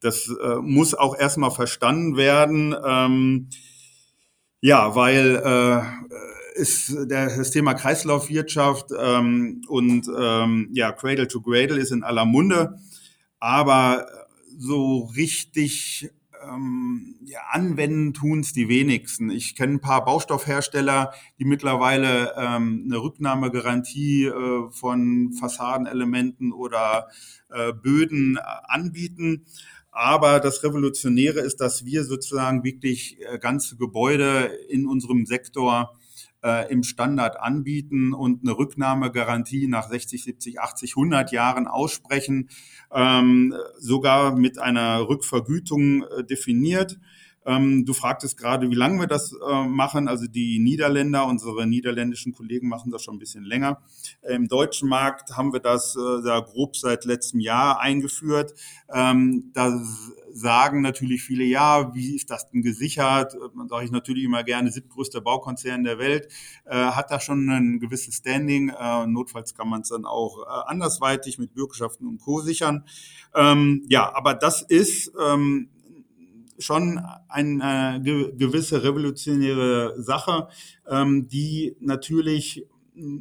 das 0.00 0.28
äh, 0.28 0.56
muss 0.56 0.94
auch 0.94 1.18
erstmal 1.18 1.50
verstanden 1.50 2.16
werden. 2.16 2.74
Ähm, 2.84 3.48
ja, 4.60 4.94
weil 4.94 5.36
äh, 5.44 6.58
ist 6.58 6.94
der, 7.08 7.36
das 7.36 7.50
Thema 7.50 7.74
Kreislaufwirtschaft 7.74 8.90
ähm, 8.98 9.62
und 9.68 10.08
ähm, 10.16 10.68
ja, 10.72 10.92
Cradle 10.92 11.28
to 11.28 11.40
Cradle 11.40 11.78
ist 11.78 11.92
in 11.92 12.02
aller 12.02 12.24
Munde, 12.24 12.78
aber 13.38 14.06
so 14.58 15.10
richtig 15.16 16.10
ähm, 16.48 17.16
ja, 17.24 17.40
anwenden 17.50 18.14
tun 18.14 18.40
es 18.40 18.52
die 18.52 18.68
wenigsten. 18.68 19.30
Ich 19.30 19.54
kenne 19.54 19.74
ein 19.74 19.80
paar 19.80 20.04
Baustoffhersteller, 20.04 21.12
die 21.38 21.44
mittlerweile 21.44 22.34
ähm, 22.36 22.84
eine 22.86 23.02
Rücknahmegarantie 23.02 24.26
äh, 24.26 24.70
von 24.70 25.32
Fassadenelementen 25.38 26.52
oder 26.52 27.08
äh, 27.50 27.72
Böden 27.72 28.36
äh, 28.36 28.40
anbieten. 28.64 29.44
Aber 29.90 30.38
das 30.40 30.62
Revolutionäre 30.62 31.40
ist, 31.40 31.56
dass 31.60 31.84
wir 31.84 32.04
sozusagen 32.04 32.62
wirklich 32.62 33.18
äh, 33.20 33.38
ganze 33.38 33.76
Gebäude 33.76 34.50
in 34.68 34.86
unserem 34.86 35.26
Sektor 35.26 35.97
äh, 36.42 36.70
im 36.72 36.82
Standard 36.82 37.38
anbieten 37.40 38.12
und 38.12 38.42
eine 38.42 38.56
Rücknahmegarantie 38.56 39.66
nach 39.68 39.88
60, 39.88 40.24
70, 40.24 40.60
80, 40.60 40.92
100 40.96 41.32
Jahren 41.32 41.66
aussprechen, 41.66 42.48
ähm, 42.92 43.54
sogar 43.78 44.36
mit 44.36 44.58
einer 44.58 45.08
Rückvergütung 45.08 46.04
äh, 46.04 46.24
definiert. 46.24 46.98
Ähm, 47.48 47.86
du 47.86 47.94
fragtest 47.94 48.36
gerade, 48.36 48.70
wie 48.70 48.74
lange 48.74 49.00
wir 49.00 49.06
das 49.06 49.32
äh, 49.32 49.66
machen. 49.66 50.06
Also 50.06 50.26
die 50.26 50.58
Niederländer, 50.58 51.26
unsere 51.26 51.66
niederländischen 51.66 52.34
Kollegen 52.34 52.68
machen 52.68 52.92
das 52.92 53.02
schon 53.02 53.16
ein 53.16 53.18
bisschen 53.18 53.44
länger. 53.44 53.80
Im 54.28 54.48
deutschen 54.48 54.86
Markt 54.86 55.34
haben 55.34 55.54
wir 55.54 55.60
das 55.60 55.96
äh, 55.96 56.22
da 56.22 56.40
grob 56.40 56.76
seit 56.76 57.06
letztem 57.06 57.40
Jahr 57.40 57.80
eingeführt. 57.80 58.52
Ähm, 58.92 59.50
da 59.54 59.82
sagen 60.30 60.82
natürlich 60.82 61.22
viele, 61.22 61.44
ja, 61.44 61.94
wie 61.94 62.14
ist 62.14 62.30
das 62.30 62.50
denn 62.50 62.60
gesichert? 62.60 63.34
Man 63.54 63.68
sage 63.68 63.86
ich 63.86 63.90
natürlich 63.90 64.24
immer 64.24 64.44
gerne, 64.44 64.70
siebtgrößter 64.70 65.22
Baukonzern 65.22 65.84
der 65.84 65.98
Welt, 65.98 66.28
äh, 66.66 66.74
hat 66.74 67.10
da 67.10 67.18
schon 67.18 67.48
ein 67.48 67.80
gewisses 67.80 68.16
Standing. 68.16 68.68
Äh, 68.68 69.06
notfalls 69.06 69.54
kann 69.54 69.68
man 69.68 69.80
es 69.80 69.88
dann 69.88 70.04
auch 70.04 70.42
äh, 70.42 70.70
andersweitig 70.70 71.38
mit 71.38 71.54
Bürgschaften 71.54 72.06
und 72.06 72.18
Co. 72.18 72.40
sichern. 72.40 72.84
Ähm, 73.34 73.86
ja, 73.88 74.14
aber 74.14 74.34
das 74.34 74.60
ist 74.60 75.12
ähm, 75.18 75.70
schon 76.58 77.00
eine 77.28 78.00
gewisse 78.02 78.82
revolutionäre 78.82 80.02
Sache, 80.02 80.48
ähm, 80.88 81.28
die 81.28 81.76
natürlich 81.80 82.66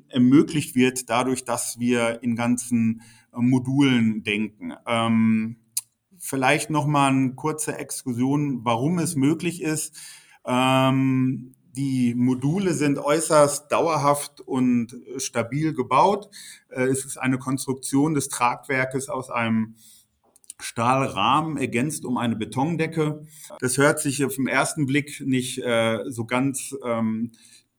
ermöglicht 0.10 0.76
wird 0.76 1.10
dadurch, 1.10 1.46
dass 1.46 1.80
wir 1.80 2.24
in 2.24 2.36
ganzen 2.36 3.02
Modulen 3.32 4.24
denken. 4.24 4.74
Ähm, 4.88 5.58
vielleicht 6.18 6.70
noch 6.70 6.88
mal 6.88 7.12
eine 7.12 7.36
kurze 7.36 7.78
Exkursion, 7.78 8.66
warum 8.66 9.00
es 9.00 9.16
möglich 9.16 9.62
ist. 9.62 9.96
Ähm, 10.46 11.54
die 11.78 12.16
Module 12.16 12.74
sind 12.74 12.98
äußerst 12.98 13.72
dauerhaft 13.72 14.42
und 14.42 14.96
stabil 15.18 15.74
gebaut. 15.74 16.30
Äh, 16.70 16.86
es 16.86 17.06
ist 17.06 17.18
eine 17.18 17.38
Konstruktion 17.38 18.16
des 18.16 18.30
Tragwerkes 18.30 19.10
aus 19.10 19.30
einem 19.30 19.76
Stahlrahmen 20.60 21.58
ergänzt 21.58 22.06
um 22.06 22.18
eine 22.18 22.36
Betondecke. 22.36 23.22
Das 23.60 23.78
hört 23.78 24.00
sich 24.00 24.26
auf 24.26 24.36
den 24.36 24.48
ersten 24.48 24.86
Blick 24.86 25.22
nicht 25.22 25.60
äh, 25.60 26.04
so 26.08 26.26
ganz 26.26 26.76
ähm, 26.84 27.32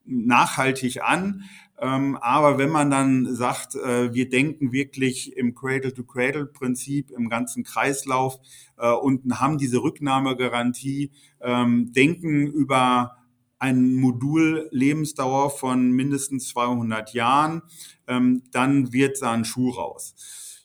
nachhaltig 0.04 1.02
an. 1.02 1.44
Ähm, 1.80 2.16
aber 2.16 2.58
wenn 2.58 2.70
man 2.70 2.90
dann 2.90 3.34
sagt, 3.34 3.76
äh, 3.76 4.12
wir 4.12 4.28
denken 4.28 4.72
wirklich 4.72 5.36
im 5.36 5.54
Cradle-to-Cradle-Prinzip, 5.54 7.10
im 7.12 7.28
ganzen 7.28 7.62
Kreislauf 7.62 8.38
äh, 8.78 8.90
und 8.90 9.38
haben 9.38 9.58
diese 9.58 9.82
Rücknahmegarantie, 9.82 11.12
ähm, 11.40 11.92
denken 11.92 12.48
über 12.48 13.16
ein 13.60 13.94
Modul 13.94 14.68
Lebensdauer 14.70 15.50
von 15.50 15.90
mindestens 15.92 16.48
200 16.48 17.12
Jahren, 17.14 17.62
ähm, 18.06 18.42
dann 18.50 18.92
wird 18.92 19.20
da 19.22 19.32
ein 19.32 19.44
Schuh 19.44 19.70
raus. 19.70 20.14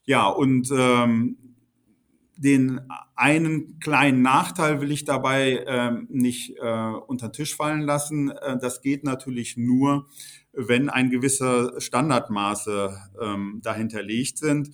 Ja, 0.05 0.27
und 0.27 0.69
ähm, 0.75 1.37
den 2.37 2.81
einen 3.15 3.79
kleinen 3.79 4.21
Nachteil 4.21 4.81
will 4.81 4.91
ich 4.91 5.05
dabei 5.05 5.63
ähm, 5.67 6.07
nicht 6.09 6.57
äh, 6.57 6.87
unter 7.07 7.29
den 7.29 7.33
Tisch 7.33 7.55
fallen 7.55 7.81
lassen. 7.81 8.31
Äh, 8.31 8.57
das 8.59 8.81
geht 8.81 9.03
natürlich 9.03 9.57
nur, 9.57 10.07
wenn 10.51 10.89
ein 10.89 11.09
gewisser 11.09 11.79
Standardmaße 11.79 12.97
ähm, 13.21 13.59
dahinterlegt 13.63 14.37
sind. 14.37 14.71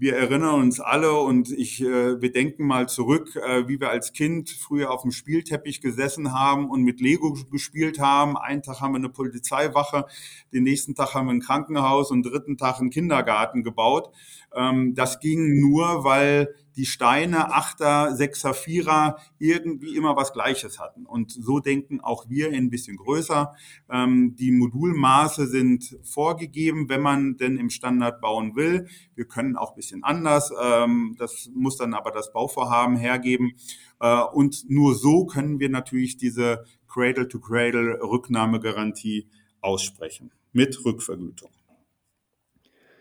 Wir 0.00 0.14
erinnern 0.14 0.60
uns 0.60 0.78
alle 0.78 1.12
und 1.12 1.50
ich, 1.50 1.82
äh, 1.82 2.20
wir 2.20 2.30
denken 2.30 2.64
mal 2.64 2.88
zurück, 2.88 3.34
äh, 3.34 3.66
wie 3.66 3.80
wir 3.80 3.90
als 3.90 4.12
Kind 4.12 4.48
früher 4.48 4.92
auf 4.92 5.02
dem 5.02 5.10
Spielteppich 5.10 5.80
gesessen 5.80 6.32
haben 6.32 6.70
und 6.70 6.84
mit 6.84 7.00
Lego 7.00 7.36
gespielt 7.50 7.98
haben. 7.98 8.36
Einen 8.36 8.62
Tag 8.62 8.80
haben 8.80 8.92
wir 8.92 8.98
eine 8.98 9.08
Polizeiwache, 9.08 10.04
den 10.52 10.62
nächsten 10.62 10.94
Tag 10.94 11.14
haben 11.14 11.26
wir 11.26 11.32
ein 11.32 11.40
Krankenhaus 11.40 12.12
und 12.12 12.22
dritten 12.22 12.56
Tag 12.56 12.78
einen 12.78 12.90
Kindergarten 12.90 13.64
gebaut. 13.64 14.14
Ähm, 14.54 14.94
das 14.94 15.18
ging 15.18 15.58
nur, 15.58 16.04
weil 16.04 16.54
die 16.78 16.86
Steine, 16.86 17.52
Achter, 17.52 18.16
Sechser, 18.16 18.54
Vierer 18.54 19.18
irgendwie 19.38 19.94
immer 19.96 20.16
was 20.16 20.32
Gleiches 20.32 20.78
hatten. 20.78 21.04
Und 21.06 21.32
so 21.32 21.58
denken 21.58 22.00
auch 22.00 22.30
wir 22.30 22.52
ein 22.52 22.70
bisschen 22.70 22.96
größer. 22.96 23.52
Ähm, 23.90 24.36
die 24.36 24.52
Modulmaße 24.52 25.48
sind 25.48 25.98
vorgegeben, 26.04 26.88
wenn 26.88 27.02
man 27.02 27.36
denn 27.36 27.58
im 27.58 27.68
Standard 27.68 28.20
bauen 28.20 28.54
will. 28.54 28.86
Wir 29.16 29.24
können 29.24 29.56
auch 29.56 29.72
ein 29.72 29.76
bisschen 29.76 30.04
anders. 30.04 30.52
Ähm, 30.62 31.16
das 31.18 31.50
muss 31.52 31.76
dann 31.76 31.94
aber 31.94 32.12
das 32.12 32.32
Bauvorhaben 32.32 32.96
hergeben. 32.96 33.54
Äh, 33.98 34.22
und 34.22 34.70
nur 34.70 34.94
so 34.94 35.26
können 35.26 35.58
wir 35.58 35.70
natürlich 35.70 36.16
diese 36.16 36.64
Cradle-to-Cradle-Rücknahmegarantie 36.86 39.26
aussprechen 39.60 40.30
mit 40.52 40.84
Rückvergütung. 40.84 41.50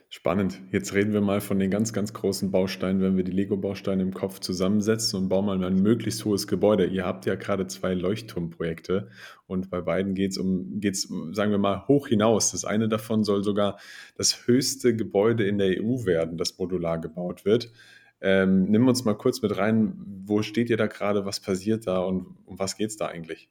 Spannend. 0.10 0.62
Jetzt 0.72 0.94
reden 0.94 1.12
wir 1.12 1.20
mal 1.20 1.42
von 1.42 1.60
den 1.60 1.70
ganz, 1.70 1.92
ganz 1.92 2.14
großen 2.14 2.50
Bausteinen, 2.50 3.02
wenn 3.02 3.18
wir 3.18 3.26
die 3.26 3.34
Lego-Bausteine 3.34 4.02
im 4.02 4.14
Kopf 4.14 4.40
zusammensetzen 4.40 5.20
und 5.20 5.28
bauen 5.28 5.46
mal 5.46 5.62
ein 5.62 5.82
möglichst 5.82 6.24
hohes 6.24 6.48
Gebäude. 6.48 6.86
Ihr 6.86 7.06
habt 7.06 7.26
ja 7.26 7.36
gerade 7.36 7.68
zwei 7.68 7.94
Leuchtturmprojekte 7.94 9.10
und 9.48 9.70
bei 9.70 9.82
beiden 9.82 10.16
geht 10.16 10.32
es 10.32 10.38
um, 10.38 10.80
geht's, 10.80 11.10
sagen 11.34 11.52
wir 11.52 11.58
mal, 11.58 11.86
hoch 11.90 12.08
hinaus. 12.08 12.52
Das 12.52 12.64
eine 12.64 12.88
davon 12.88 13.26
soll 13.26 13.44
sogar 13.44 13.80
das 14.16 14.48
höchste 14.48 14.96
Gebäude 14.96 15.46
in 15.46 15.58
der 15.58 15.84
EU 15.84 16.06
werden, 16.06 16.38
das 16.38 16.58
modular 16.58 17.00
gebaut 17.00 17.44
wird. 17.44 17.74
Ähm, 18.22 18.64
nimm 18.64 18.88
uns 18.88 19.04
mal 19.04 19.14
kurz 19.14 19.42
mit 19.42 19.58
rein, 19.58 19.94
wo 20.26 20.42
steht 20.42 20.70
ihr 20.70 20.78
da 20.78 20.88
gerade, 20.88 21.26
was 21.26 21.42
passiert 21.42 21.86
da 21.86 22.00
und 22.00 22.38
um 22.46 22.58
was 22.58 22.78
geht 22.78 22.92
es 22.92 22.96
da 22.96 23.08
eigentlich? 23.08 23.50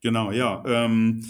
Genau, 0.00 0.32
ja. 0.32 0.62
Ähm, 0.66 1.24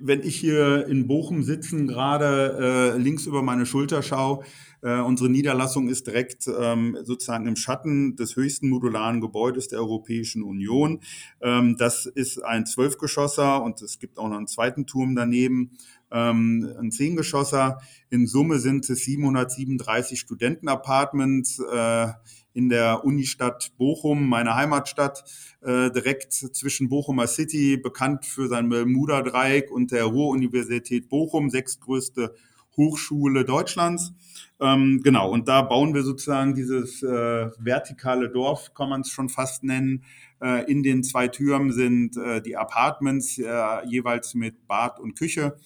wenn 0.00 0.22
ich 0.22 0.36
hier 0.36 0.86
in 0.86 1.06
Bochum 1.06 1.42
sitzen, 1.42 1.86
gerade 1.86 2.94
äh, 2.94 2.98
links 2.98 3.26
über 3.26 3.42
meine 3.42 3.66
Schulter 3.66 4.02
schaue, 4.02 4.44
äh, 4.84 5.00
unsere 5.00 5.30
Niederlassung 5.30 5.88
ist 5.88 6.06
direkt 6.06 6.46
ähm, 6.46 6.98
sozusagen 7.02 7.46
im 7.46 7.56
Schatten 7.56 8.16
des 8.16 8.36
höchsten 8.36 8.68
modularen 8.68 9.22
Gebäudes 9.22 9.68
der 9.68 9.78
Europäischen 9.78 10.42
Union. 10.42 11.00
Ähm, 11.40 11.76
das 11.78 12.04
ist 12.04 12.44
ein 12.44 12.66
Zwölfgeschosser 12.66 13.62
und 13.62 13.80
es 13.80 13.98
gibt 13.98 14.18
auch 14.18 14.28
noch 14.28 14.36
einen 14.36 14.46
zweiten 14.46 14.86
Turm 14.86 15.16
daneben, 15.16 15.70
ähm, 16.12 16.70
ein 16.78 16.90
Zehngeschosser. 16.90 17.78
In 18.10 18.26
Summe 18.26 18.58
sind 18.58 18.88
es 18.90 19.04
737 19.04 20.20
Studentenapartments. 20.20 21.60
Äh, 21.60 22.08
in 22.54 22.68
der 22.68 23.04
Unistadt 23.04 23.72
Bochum, 23.76 24.28
meine 24.28 24.54
Heimatstadt, 24.54 25.24
äh, 25.60 25.90
direkt 25.90 26.32
zwischen 26.32 26.88
Bochumer 26.88 27.26
City, 27.26 27.76
bekannt 27.76 28.24
für 28.24 28.48
sein 28.48 28.68
Bermuda-Dreieck 28.68 29.70
und 29.70 29.90
der 29.90 30.04
Ruhr-Universität 30.04 31.08
Bochum, 31.08 31.50
sechstgrößte 31.50 32.34
Hochschule 32.76 33.44
Deutschlands. 33.44 34.12
Ähm, 34.60 35.00
genau, 35.02 35.30
und 35.30 35.48
da 35.48 35.62
bauen 35.62 35.94
wir 35.94 36.02
sozusagen 36.02 36.54
dieses 36.54 37.02
äh, 37.02 37.50
vertikale 37.58 38.30
Dorf, 38.30 38.72
kann 38.74 38.88
man 38.88 39.02
es 39.02 39.10
schon 39.10 39.28
fast 39.28 39.64
nennen. 39.64 40.04
Äh, 40.40 40.70
in 40.70 40.82
den 40.82 41.02
zwei 41.02 41.28
Türmen 41.28 41.72
sind 41.72 42.16
äh, 42.16 42.40
die 42.40 42.56
Apartments 42.56 43.38
äh, 43.38 43.86
jeweils 43.86 44.34
mit 44.34 44.66
Bad 44.66 45.00
und 45.00 45.18
Küche 45.18 45.56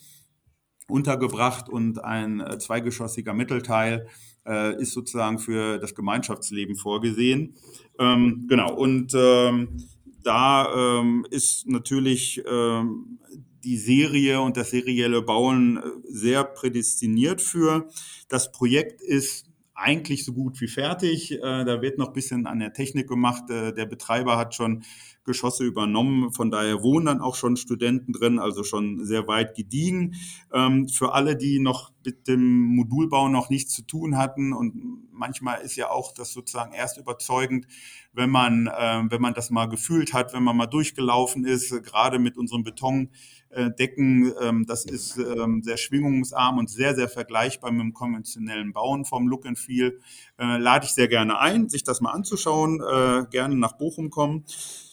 untergebracht 0.89 1.69
und 1.69 2.05
ein 2.05 2.41
äh, 2.41 2.59
zweigeschossiger 2.59 3.35
Mittelteil 3.35 4.09
äh, 4.47 4.81
ist 4.81 4.93
sozusagen 4.93 5.39
für 5.39 5.79
das 5.79 5.95
Gemeinschaftsleben 5.95 6.77
vorgesehen. 6.77 7.55
Ähm, 7.99 8.47
genau, 8.49 8.75
und 8.75 9.13
ähm, 9.15 9.85
da 10.23 11.01
ähm, 11.01 11.27
ist 11.31 11.67
natürlich 11.67 12.43
ähm, 12.51 13.19
die 13.65 13.77
Serie 13.77 14.41
und 14.41 14.57
das 14.57 14.71
serielle 14.71 15.23
Bauen 15.23 15.79
äh, 15.79 15.81
sehr 16.09 16.45
prädestiniert 16.45 17.41
für. 17.41 17.89
Das 18.29 18.53
Projekt 18.53 19.03
ist 19.03 19.48
eigentlich 19.79 20.25
so 20.25 20.33
gut 20.33 20.61
wie 20.61 20.69
fertig. 20.69 21.33
Äh, 21.33 21.65
da 21.65 21.81
wird 21.81 21.99
noch 21.99 22.09
ein 22.09 22.13
bisschen 22.13 22.47
an 22.47 22.59
der 22.59 22.73
Technik 22.73 23.09
gemacht. 23.09 23.49
Äh, 23.49 23.73
der 23.73 23.87
Betreiber 23.87 24.37
hat 24.37 24.55
schon 24.55 24.83
Geschosse 25.25 25.65
übernommen. 25.65 26.33
Von 26.33 26.51
daher 26.51 26.83
wohnen 26.83 27.07
dann 27.07 27.21
auch 27.21 27.37
schon 27.37 27.57
Studenten 27.57 28.13
drin, 28.13 28.39
also 28.39 28.65
schon 28.65 29.05
sehr 29.05 29.29
weit 29.29 29.55
gediegen. 29.55 30.15
Ähm, 30.53 30.89
für 30.89 31.15
alle, 31.15 31.37
die 31.37 31.61
noch 31.61 31.93
mit 32.05 32.27
dem 32.27 32.63
Modulbau 32.63 33.29
noch 33.29 33.51
nichts 33.51 33.73
zu 33.75 33.83
tun 33.83 34.17
hatten 34.17 34.53
und 34.53 35.09
manchmal 35.13 35.61
ist 35.61 35.77
ja 35.77 35.91
auch 35.91 36.13
das 36.13 36.33
sozusagen 36.33 36.73
erst 36.73 36.97
überzeugend, 36.97 37.67
wenn 38.13 38.31
man, 38.31 38.71
ähm, 38.79 39.11
wenn 39.11 39.21
man 39.21 39.35
das 39.35 39.51
mal 39.51 39.67
gefühlt 39.67 40.15
hat, 40.15 40.33
wenn 40.33 40.43
man 40.43 40.57
mal 40.57 40.67
durchgelaufen 40.67 41.45
ist, 41.45 41.71
gerade 41.85 42.19
mit 42.19 42.37
unserem 42.37 42.65
Beton 42.65 43.11
äh, 43.51 43.71
Decken. 43.71 44.33
Ähm, 44.41 44.67
das 44.67 44.85
ist 44.85 45.19
ähm, 45.19 45.63
sehr 45.63 45.77
schwingungsarm 45.77 46.59
und 46.59 46.71
sehr, 46.71 46.95
sehr 46.95 47.09
vergleichbar 47.09 47.71
mit 47.73 47.81
dem 47.81 47.95
konventionellen 47.95 48.73
Bauen 48.73 49.05
vom 49.05 49.29
Look 49.29 49.47
and 49.47 49.59
Feel. 49.59 50.01
Äh, 50.39 50.59
lade 50.59 50.87
ich 50.87 50.93
sehr 50.93 51.09
gerne 51.09 51.39
ein, 51.39 51.69
sich 51.69 51.85
das 51.85 52.01
mal 52.01 52.13
anzuschauen, 52.13 52.81
äh, 52.81 53.25
gerne 53.31 53.57
nach 53.57 53.73
Bochum 53.73 54.11
kommen. 54.11 54.45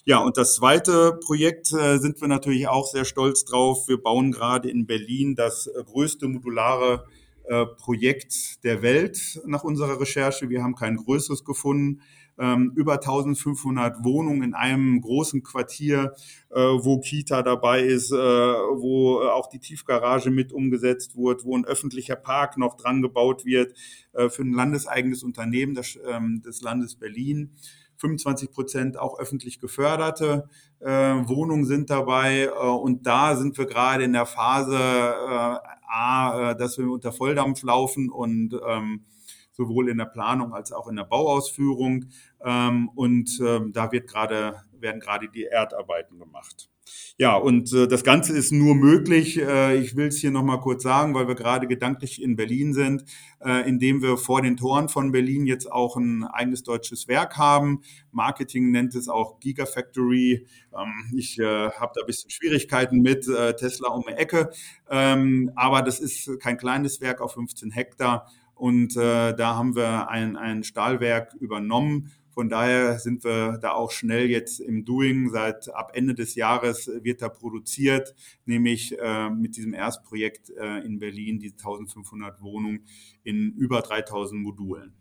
Ja, 0.05 0.19
und 0.19 0.38
das 0.38 0.55
zweite 0.55 1.19
Projekt 1.25 1.74
äh, 1.74 1.97
sind 1.97 2.21
wir 2.21 2.27
natürlich 2.27 2.67
auch 2.67 2.88
sehr 2.88 3.05
stolz 3.05 3.43
drauf. 3.43 3.88
Wir 3.88 4.01
bauen 4.01 4.31
gerade 4.31 4.69
in 4.69 4.85
Berlin 4.85 5.35
das 5.35 5.67
äh, 5.67 5.83
größte 5.83 6.27
modulare 6.27 7.05
äh, 7.45 7.65
Projekt 7.65 8.63
der 8.63 8.81
Welt 8.81 9.41
nach 9.45 9.63
unserer 9.63 10.00
Recherche. 10.00 10.50
Wir 10.50 10.63
haben 10.63 10.75
kein 10.75 10.97
größeres 10.97 11.43
gefunden 11.43 12.01
ähm, 12.37 12.73
über 12.75 12.93
1500 12.93 14.03
Wohnungen 14.03 14.43
in 14.43 14.53
einem 14.53 15.01
großen 15.01 15.43
Quartier, 15.43 16.13
äh, 16.49 16.59
wo 16.59 16.99
Kita 16.99 17.43
dabei 17.43 17.81
ist, 17.81 18.11
äh, 18.11 18.15
wo 18.15 19.19
auch 19.19 19.47
die 19.47 19.59
Tiefgarage 19.59 20.31
mit 20.31 20.51
umgesetzt 20.51 21.15
wird, 21.15 21.45
wo 21.45 21.57
ein 21.57 21.65
öffentlicher 21.65 22.15
Park 22.15 22.57
noch 22.57 22.75
dran 22.75 23.01
gebaut 23.01 23.45
wird 23.45 23.73
äh, 24.13 24.29
für 24.29 24.43
ein 24.43 24.53
landeseigenes 24.53 25.23
Unternehmen 25.23 25.75
des, 25.75 25.99
ähm, 26.07 26.41
des 26.41 26.61
Landes 26.61 26.95
Berlin. 26.95 27.51
25 27.97 28.51
Prozent 28.51 28.99
auch 28.99 29.19
öffentlich 29.19 29.59
geförderte 29.59 30.49
äh, 30.79 30.87
Wohnungen 30.89 31.65
sind 31.65 31.89
dabei. 31.89 32.43
Äh, 32.43 32.49
und 32.49 33.05
da 33.07 33.35
sind 33.35 33.57
wir 33.57 33.65
gerade 33.65 34.03
in 34.03 34.13
der 34.13 34.25
Phase 34.25 34.75
äh, 34.75 35.57
A, 35.87 36.51
äh, 36.51 36.55
dass 36.57 36.77
wir 36.77 36.89
unter 36.89 37.11
Volldampf 37.11 37.63
laufen 37.63 38.09
und 38.09 38.53
ähm, 38.67 39.05
sowohl 39.55 39.89
in 39.89 39.97
der 39.97 40.05
Planung 40.05 40.53
als 40.53 40.71
auch 40.71 40.88
in 40.88 40.95
der 40.95 41.03
Bauausführung. 41.03 42.05
Ähm, 42.43 42.89
und 42.95 43.39
ähm, 43.41 43.71
da 43.74 43.91
wird 43.91 44.07
gerade, 44.07 44.62
werden 44.79 45.00
gerade 45.00 45.29
die 45.29 45.45
Erdarbeiten 45.45 46.19
gemacht. 46.19 46.69
Ja, 47.17 47.35
und 47.35 47.71
äh, 47.74 47.88
das 47.88 48.03
Ganze 48.03 48.38
ist 48.38 48.51
nur 48.51 48.75
möglich, 48.75 49.39
äh, 49.39 49.77
ich 49.77 49.95
will 49.95 50.07
es 50.07 50.17
hier 50.17 50.31
nochmal 50.31 50.59
kurz 50.59 50.83
sagen, 50.83 51.13
weil 51.15 51.27
wir 51.27 51.35
gerade 51.35 51.67
gedanklich 51.67 52.21
in 52.21 52.35
Berlin 52.35 52.74
sind, 52.74 53.05
äh, 53.43 53.67
indem 53.67 54.01
wir 54.01 54.17
vor 54.17 54.41
den 54.41 54.57
Toren 54.57 54.89
von 54.89 55.12
Berlin 55.12 55.47
jetzt 55.47 55.71
auch 55.71 55.95
ein 55.95 56.25
eigenes 56.25 56.63
deutsches 56.63 57.07
Werk 57.07 57.38
haben. 57.38 57.81
Marketing 58.12 58.69
nennt 58.71 58.95
es 58.95 59.07
auch 59.07 59.39
Gigafactory. 59.39 60.45
Ähm, 60.77 61.13
ich 61.15 61.39
äh, 61.39 61.71
habe 61.71 61.93
da 61.95 62.01
ein 62.01 62.07
bisschen 62.07 62.29
Schwierigkeiten 62.29 63.01
mit, 63.01 63.27
äh, 63.27 63.55
Tesla 63.55 63.89
um 63.89 64.03
die 64.07 64.13
Ecke, 64.13 64.51
ähm, 64.89 65.51
aber 65.55 65.81
das 65.81 66.00
ist 66.00 66.39
kein 66.39 66.57
kleines 66.57 67.01
Werk 67.01 67.21
auf 67.21 67.33
15 67.33 67.71
Hektar 67.71 68.27
und 68.55 68.95
äh, 68.95 69.35
da 69.35 69.55
haben 69.55 69.75
wir 69.75 70.09
ein, 70.09 70.35
ein 70.38 70.63
Stahlwerk 70.63 71.33
übernommen. 71.35 72.12
Von 72.31 72.50
daher 72.50 73.00
sind 73.00 73.24
wir 73.24 73.57
da 73.62 73.71
auch 73.71 73.91
schnell 73.91 74.29
jetzt 74.29 74.59
im 74.59 74.83
Doing. 74.83 75.29
Seit 75.29 75.74
ab 75.74 75.91
Ende 75.93 76.15
des 76.15 76.35
Jahres 76.35 76.89
wird 77.01 77.21
da 77.21 77.29
produziert, 77.29 78.13
nämlich 78.45 78.97
äh, 79.00 79.29
mit 79.29 79.55
diesem 79.55 79.74
Erstprojekt 79.74 80.50
äh, 80.50 80.79
in 80.79 81.00
Berlin, 81.00 81.39
die 81.39 81.51
1500 81.51 82.41
Wohnungen 82.41 82.85
in 83.24 83.53
über 83.53 83.81
3000 83.81 84.41
Modulen. 84.41 84.93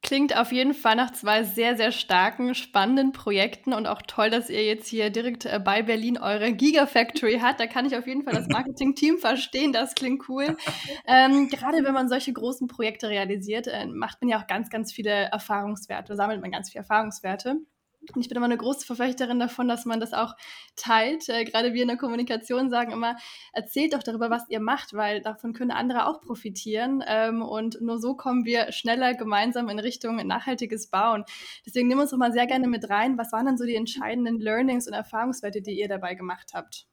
Klingt 0.00 0.36
auf 0.36 0.52
jeden 0.52 0.74
Fall 0.74 0.94
nach 0.94 1.10
zwei 1.10 1.42
sehr, 1.42 1.76
sehr 1.76 1.90
starken, 1.90 2.54
spannenden 2.54 3.10
Projekten 3.10 3.72
und 3.72 3.86
auch 3.88 4.00
toll, 4.02 4.30
dass 4.30 4.48
ihr 4.48 4.64
jetzt 4.64 4.86
hier 4.86 5.10
direkt 5.10 5.44
äh, 5.44 5.60
bei 5.62 5.82
Berlin 5.82 6.18
eure 6.18 6.52
Gigafactory 6.52 7.40
habt. 7.42 7.58
Da 7.58 7.66
kann 7.66 7.84
ich 7.84 7.96
auf 7.96 8.06
jeden 8.06 8.22
Fall 8.22 8.34
das 8.34 8.46
Marketing-Team 8.48 9.18
verstehen. 9.18 9.72
Das 9.72 9.96
klingt 9.96 10.28
cool. 10.28 10.56
Ähm, 11.04 11.48
gerade 11.48 11.82
wenn 11.82 11.94
man 11.94 12.08
solche 12.08 12.32
großen 12.32 12.68
Projekte 12.68 13.08
realisiert, 13.08 13.66
äh, 13.66 13.86
macht 13.86 14.22
man 14.22 14.28
ja 14.28 14.40
auch 14.40 14.46
ganz, 14.46 14.70
ganz 14.70 14.92
viele 14.92 15.10
Erfahrungswerte, 15.10 16.14
sammelt 16.14 16.40
man 16.40 16.52
ganz 16.52 16.70
viele 16.70 16.82
Erfahrungswerte. 16.82 17.56
Ich 18.16 18.28
bin 18.28 18.36
immer 18.36 18.46
eine 18.46 18.56
große 18.56 18.86
Verfechterin 18.86 19.38
davon, 19.38 19.68
dass 19.68 19.84
man 19.84 20.00
das 20.00 20.12
auch 20.12 20.34
teilt. 20.76 21.28
Äh, 21.28 21.44
gerade 21.44 21.74
wir 21.74 21.82
in 21.82 21.88
der 21.88 21.96
Kommunikation 21.96 22.70
sagen 22.70 22.92
immer, 22.92 23.16
erzählt 23.52 23.92
doch 23.92 24.02
darüber, 24.02 24.30
was 24.30 24.48
ihr 24.48 24.60
macht, 24.60 24.94
weil 24.94 25.22
davon 25.22 25.52
können 25.52 25.70
andere 25.70 26.06
auch 26.06 26.20
profitieren. 26.20 27.04
Ähm, 27.06 27.42
und 27.42 27.80
nur 27.80 27.98
so 27.98 28.16
kommen 28.16 28.44
wir 28.44 28.72
schneller 28.72 29.14
gemeinsam 29.14 29.68
in 29.68 29.78
Richtung 29.78 30.16
nachhaltiges 30.26 30.88
Bauen. 30.88 31.24
Deswegen 31.66 31.88
nehmen 31.88 32.00
wir 32.00 32.02
uns 32.02 32.10
doch 32.10 32.18
mal 32.18 32.32
sehr 32.32 32.46
gerne 32.46 32.66
mit 32.66 32.88
rein. 32.90 33.18
Was 33.18 33.32
waren 33.32 33.46
denn 33.46 33.58
so 33.58 33.64
die 33.64 33.76
entscheidenden 33.76 34.40
Learnings 34.40 34.86
und 34.86 34.94
Erfahrungswerte, 34.94 35.62
die 35.62 35.78
ihr 35.78 35.88
dabei 35.88 36.14
gemacht 36.14 36.50
habt? 36.54 36.87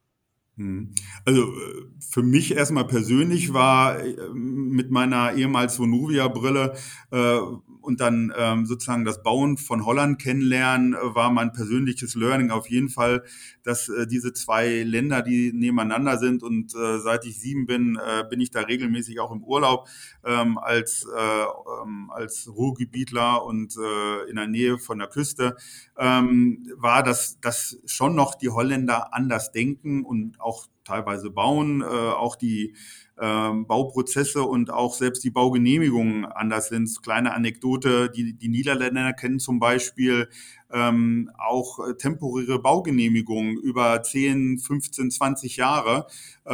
Hm. 0.58 0.94
Also 1.26 1.42
äh, 1.42 1.86
für 2.00 2.22
mich 2.22 2.56
erstmal 2.56 2.86
persönlich 2.86 3.52
war 3.52 4.00
äh, 4.02 4.16
mit 4.32 4.90
meiner 4.90 5.34
ehemals 5.34 5.78
Vonovia-Brille 5.78 6.74
äh, 7.10 7.38
und 7.82 8.00
dann 8.00 8.32
ähm, 8.36 8.64
sozusagen 8.64 9.04
das 9.04 9.22
Bauen 9.22 9.58
von 9.58 9.84
Holland 9.84 10.18
kennenlernen, 10.18 10.94
äh, 10.94 11.14
war 11.14 11.30
mein 11.30 11.52
persönliches 11.52 12.14
Learning 12.14 12.50
auf 12.50 12.70
jeden 12.70 12.88
Fall, 12.88 13.22
dass 13.64 13.90
äh, 13.90 14.06
diese 14.06 14.32
zwei 14.32 14.82
Länder, 14.82 15.20
die 15.20 15.52
nebeneinander 15.52 16.16
sind 16.16 16.42
und 16.42 16.74
äh, 16.74 17.00
seit 17.00 17.26
ich 17.26 17.38
sieben 17.38 17.66
bin, 17.66 17.98
bin 18.30 18.40
ich 18.40 18.50
da 18.50 18.60
regelmäßig 18.60 19.20
auch 19.20 19.32
im 19.32 19.42
Urlaub 19.42 19.88
ähm, 20.24 20.58
als, 20.58 21.06
äh, 21.14 21.44
ähm, 21.82 22.10
als 22.10 22.48
Ruhrgebietler 22.48 23.44
und 23.44 23.76
in 24.28 24.36
der 24.36 24.46
Nähe 24.46 24.78
von 24.78 24.98
der 24.98 25.08
Küste, 25.08 25.56
ähm, 25.98 26.66
war, 26.76 27.02
dass, 27.02 27.40
dass 27.40 27.78
schon 27.86 28.14
noch 28.14 28.34
die 28.34 28.48
Holländer 28.48 29.14
anders 29.14 29.52
denken 29.52 30.04
und 30.04 30.40
auch 30.46 30.66
teilweise 30.84 31.30
bauen, 31.30 31.82
äh, 31.82 31.84
auch 31.84 32.36
die 32.36 32.74
ähm, 33.18 33.66
Bauprozesse 33.66 34.42
und 34.42 34.70
auch 34.70 34.94
selbst 34.94 35.24
die 35.24 35.30
Baugenehmigungen 35.30 36.24
anders 36.26 36.68
sind. 36.68 36.90
Kleine 37.02 37.32
Anekdote, 37.32 38.10
die, 38.10 38.34
die 38.34 38.48
Niederländer 38.48 39.12
kennen 39.12 39.38
zum 39.38 39.58
Beispiel 39.58 40.28
ähm, 40.70 41.30
auch 41.38 41.78
äh, 41.78 41.94
temporäre 41.94 42.58
Baugenehmigungen 42.60 43.56
über 43.56 44.02
10, 44.02 44.58
15, 44.58 45.10
20 45.10 45.56
Jahre. 45.56 46.06
Äh, 46.44 46.52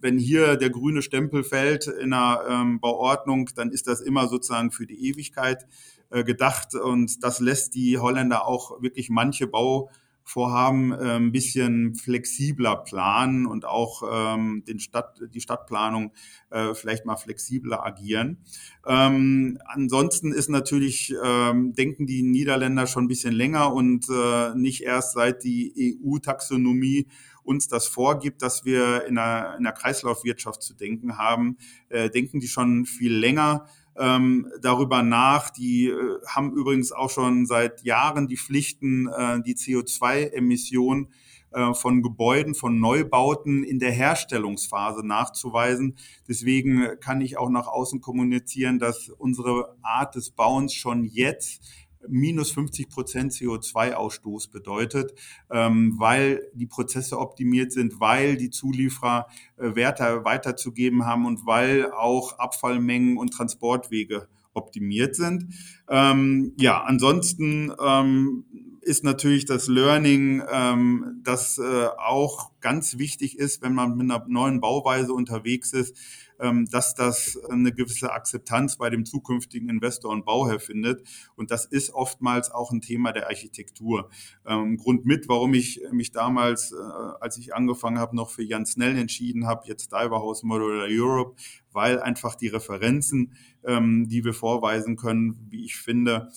wenn 0.00 0.18
hier 0.18 0.56
der 0.56 0.70
grüne 0.70 1.02
Stempel 1.02 1.44
fällt 1.44 1.88
in 1.88 2.12
einer 2.12 2.42
ähm, 2.48 2.80
Bauordnung, 2.80 3.50
dann 3.54 3.70
ist 3.70 3.86
das 3.86 4.00
immer 4.00 4.28
sozusagen 4.28 4.70
für 4.70 4.86
die 4.86 5.08
Ewigkeit 5.08 5.66
äh, 6.10 6.22
gedacht 6.22 6.74
und 6.76 7.24
das 7.24 7.40
lässt 7.40 7.74
die 7.74 7.98
Holländer 7.98 8.46
auch 8.46 8.80
wirklich 8.80 9.10
manche 9.10 9.48
Bau 9.48 9.90
vorhaben, 10.26 10.92
äh, 10.92 11.16
ein 11.16 11.30
bisschen 11.30 11.94
flexibler 11.94 12.76
planen 12.76 13.46
und 13.46 13.64
auch 13.64 14.02
ähm, 14.12 14.64
den 14.66 14.80
Stadt, 14.80 15.20
die 15.32 15.40
Stadtplanung 15.40 16.12
äh, 16.50 16.74
vielleicht 16.74 17.06
mal 17.06 17.16
flexibler 17.16 17.86
agieren. 17.86 18.38
Ähm, 18.84 19.58
ansonsten 19.66 20.32
ist 20.32 20.50
natürlich, 20.50 21.14
ähm, 21.24 21.74
denken 21.74 22.06
die 22.06 22.22
Niederländer 22.22 22.88
schon 22.88 23.04
ein 23.04 23.08
bisschen 23.08 23.34
länger 23.34 23.72
und 23.72 24.08
äh, 24.10 24.52
nicht 24.56 24.82
erst 24.82 25.12
seit 25.12 25.44
die 25.44 25.96
EU-Taxonomie 26.04 27.06
uns 27.44 27.68
das 27.68 27.86
vorgibt, 27.86 28.42
dass 28.42 28.64
wir 28.64 29.06
in 29.06 29.18
einer, 29.18 29.54
in 29.56 29.64
einer 29.64 29.72
Kreislaufwirtschaft 29.72 30.60
zu 30.60 30.74
denken 30.74 31.18
haben, 31.18 31.56
äh, 31.88 32.10
denken 32.10 32.40
die 32.40 32.48
schon 32.48 32.84
viel 32.84 33.16
länger 33.16 33.66
ähm, 33.98 34.50
darüber 34.60 35.02
nach. 35.02 35.50
Die 35.50 35.88
äh, 35.88 36.20
haben 36.26 36.52
übrigens 36.52 36.92
auch 36.92 37.10
schon 37.10 37.46
seit 37.46 37.82
Jahren 37.82 38.28
die 38.28 38.36
Pflichten, 38.36 39.08
äh, 39.08 39.40
die 39.42 39.54
CO2-Emissionen 39.54 41.08
äh, 41.52 41.72
von 41.74 42.02
Gebäuden, 42.02 42.54
von 42.54 42.78
Neubauten 42.80 43.64
in 43.64 43.78
der 43.78 43.92
Herstellungsphase 43.92 45.06
nachzuweisen. 45.06 45.96
Deswegen 46.28 47.00
kann 47.00 47.20
ich 47.20 47.38
auch 47.38 47.50
nach 47.50 47.66
außen 47.66 48.00
kommunizieren, 48.00 48.78
dass 48.78 49.08
unsere 49.08 49.76
Art 49.82 50.14
des 50.14 50.30
Bauens 50.30 50.74
schon 50.74 51.04
jetzt 51.04 51.62
minus 52.08 52.50
50 52.52 52.88
Prozent 52.88 53.32
CO2-Ausstoß 53.32 54.50
bedeutet, 54.50 55.12
ähm, 55.50 55.94
weil 55.98 56.50
die 56.54 56.66
Prozesse 56.66 57.18
optimiert 57.18 57.72
sind, 57.72 58.00
weil 58.00 58.36
die 58.36 58.50
Zulieferer 58.50 59.26
äh, 59.56 59.74
Werte 59.74 60.24
weiterzugeben 60.24 61.04
haben 61.06 61.26
und 61.26 61.46
weil 61.46 61.90
auch 61.92 62.38
Abfallmengen 62.38 63.16
und 63.18 63.32
Transportwege 63.32 64.28
optimiert 64.54 65.14
sind. 65.14 65.54
Ähm, 65.88 66.54
ja, 66.58 66.82
ansonsten 66.82 67.72
ähm, 67.80 68.44
ist 68.80 69.04
natürlich 69.04 69.44
das 69.44 69.66
Learning, 69.66 70.42
ähm, 70.50 71.20
dass 71.24 71.58
äh, 71.58 71.86
auch 71.98 72.52
ganz 72.60 72.98
wichtig 72.98 73.38
ist, 73.38 73.60
wenn 73.60 73.74
man 73.74 73.96
mit 73.96 74.10
einer 74.10 74.24
neuen 74.28 74.60
Bauweise 74.60 75.12
unterwegs 75.12 75.72
ist, 75.72 75.96
dass 76.38 76.94
das 76.94 77.38
eine 77.50 77.72
gewisse 77.72 78.12
Akzeptanz 78.12 78.76
bei 78.76 78.90
dem 78.90 79.04
zukünftigen 79.04 79.68
Investor 79.68 80.10
und 80.10 80.24
Bauherr 80.24 80.60
findet. 80.60 81.02
Und 81.34 81.50
das 81.50 81.64
ist 81.64 81.94
oftmals 81.94 82.50
auch 82.50 82.72
ein 82.72 82.80
Thema 82.80 83.12
der 83.12 83.28
Architektur. 83.28 84.10
Ähm, 84.46 84.76
Grund 84.76 85.06
mit, 85.06 85.28
warum 85.28 85.54
ich 85.54 85.80
mich 85.92 86.12
damals, 86.12 86.72
äh, 86.72 86.76
als 87.20 87.38
ich 87.38 87.54
angefangen 87.54 87.98
habe, 87.98 88.16
noch 88.16 88.30
für 88.30 88.42
Jan 88.42 88.66
Snell 88.66 88.96
entschieden 88.96 89.46
habe, 89.46 89.66
jetzt 89.66 89.92
Diver 89.92 90.20
House 90.20 90.42
Modular 90.42 90.88
Europe, 90.90 91.36
weil 91.72 92.00
einfach 92.00 92.34
die 92.34 92.48
Referenzen, 92.48 93.32
ähm, 93.64 94.08
die 94.08 94.24
wir 94.24 94.34
vorweisen 94.34 94.96
können, 94.96 95.46
wie 95.50 95.64
ich 95.64 95.76
finde, 95.76 96.30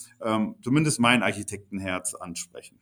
zumindest 0.62 1.00
mein 1.00 1.22
Architektenherz 1.22 2.14
ansprechen. 2.14 2.78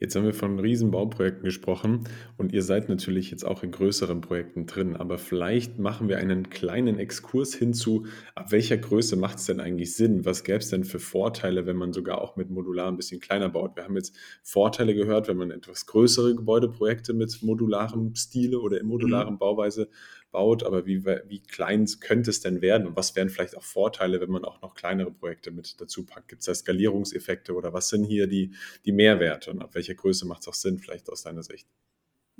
Jetzt 0.00 0.14
haben 0.14 0.24
wir 0.24 0.34
von 0.34 0.60
Riesenbauprojekten 0.60 1.42
gesprochen 1.42 2.04
und 2.36 2.52
ihr 2.52 2.62
seid 2.62 2.88
natürlich 2.88 3.32
jetzt 3.32 3.44
auch 3.44 3.64
in 3.64 3.72
größeren 3.72 4.20
Projekten 4.20 4.66
drin, 4.66 4.94
aber 4.94 5.18
vielleicht 5.18 5.80
machen 5.80 6.08
wir 6.08 6.18
einen 6.18 6.50
kleinen 6.50 7.00
Exkurs 7.00 7.52
hinzu, 7.52 8.06
ab 8.36 8.52
welcher 8.52 8.76
Größe 8.76 9.16
macht 9.16 9.38
es 9.38 9.46
denn 9.46 9.58
eigentlich 9.58 9.96
Sinn? 9.96 10.24
Was 10.24 10.44
gäbe 10.44 10.58
es 10.58 10.68
denn 10.68 10.84
für 10.84 11.00
Vorteile, 11.00 11.66
wenn 11.66 11.76
man 11.76 11.92
sogar 11.92 12.20
auch 12.20 12.36
mit 12.36 12.48
Modular 12.48 12.86
ein 12.86 12.96
bisschen 12.96 13.18
kleiner 13.18 13.48
baut? 13.48 13.74
Wir 13.74 13.84
haben 13.84 13.96
jetzt 13.96 14.14
Vorteile 14.44 14.94
gehört, 14.94 15.26
wenn 15.26 15.36
man 15.36 15.50
etwas 15.50 15.86
größere 15.86 16.36
Gebäudeprojekte 16.36 17.12
mit 17.12 17.42
modularem 17.42 18.14
Stile 18.14 18.60
oder 18.60 18.80
in 18.80 18.86
modularem 18.86 19.34
mhm. 19.34 19.38
Bauweise 19.38 19.88
baut, 20.30 20.62
aber 20.62 20.86
wie, 20.86 21.04
wie 21.04 21.40
klein 21.40 21.86
könnte 22.00 22.30
es 22.30 22.40
denn 22.40 22.60
werden 22.60 22.86
und 22.86 22.96
was 22.96 23.16
wären 23.16 23.28
vielleicht 23.30 23.56
auch 23.56 23.62
Vorteile, 23.62 24.20
wenn 24.20 24.30
man 24.30 24.44
auch 24.44 24.60
noch 24.62 24.74
kleinere 24.74 25.10
Projekte 25.10 25.50
mit 25.50 25.80
dazu 25.80 26.04
packt? 26.04 26.28
Gibt 26.28 26.40
es 26.42 26.46
da 26.46 26.54
Skalierungseffekte 26.54 27.54
oder 27.54 27.72
was 27.72 27.88
sind 27.88 28.04
hier 28.04 28.26
die, 28.26 28.54
die 28.84 28.92
Mehrwerte 28.92 29.50
und 29.50 29.62
ab 29.62 29.74
welcher 29.74 29.94
Größe 29.94 30.26
macht 30.26 30.42
es 30.42 30.48
auch 30.48 30.54
Sinn, 30.54 30.78
vielleicht 30.78 31.10
aus 31.10 31.22
deiner 31.22 31.42
Sicht? 31.42 31.68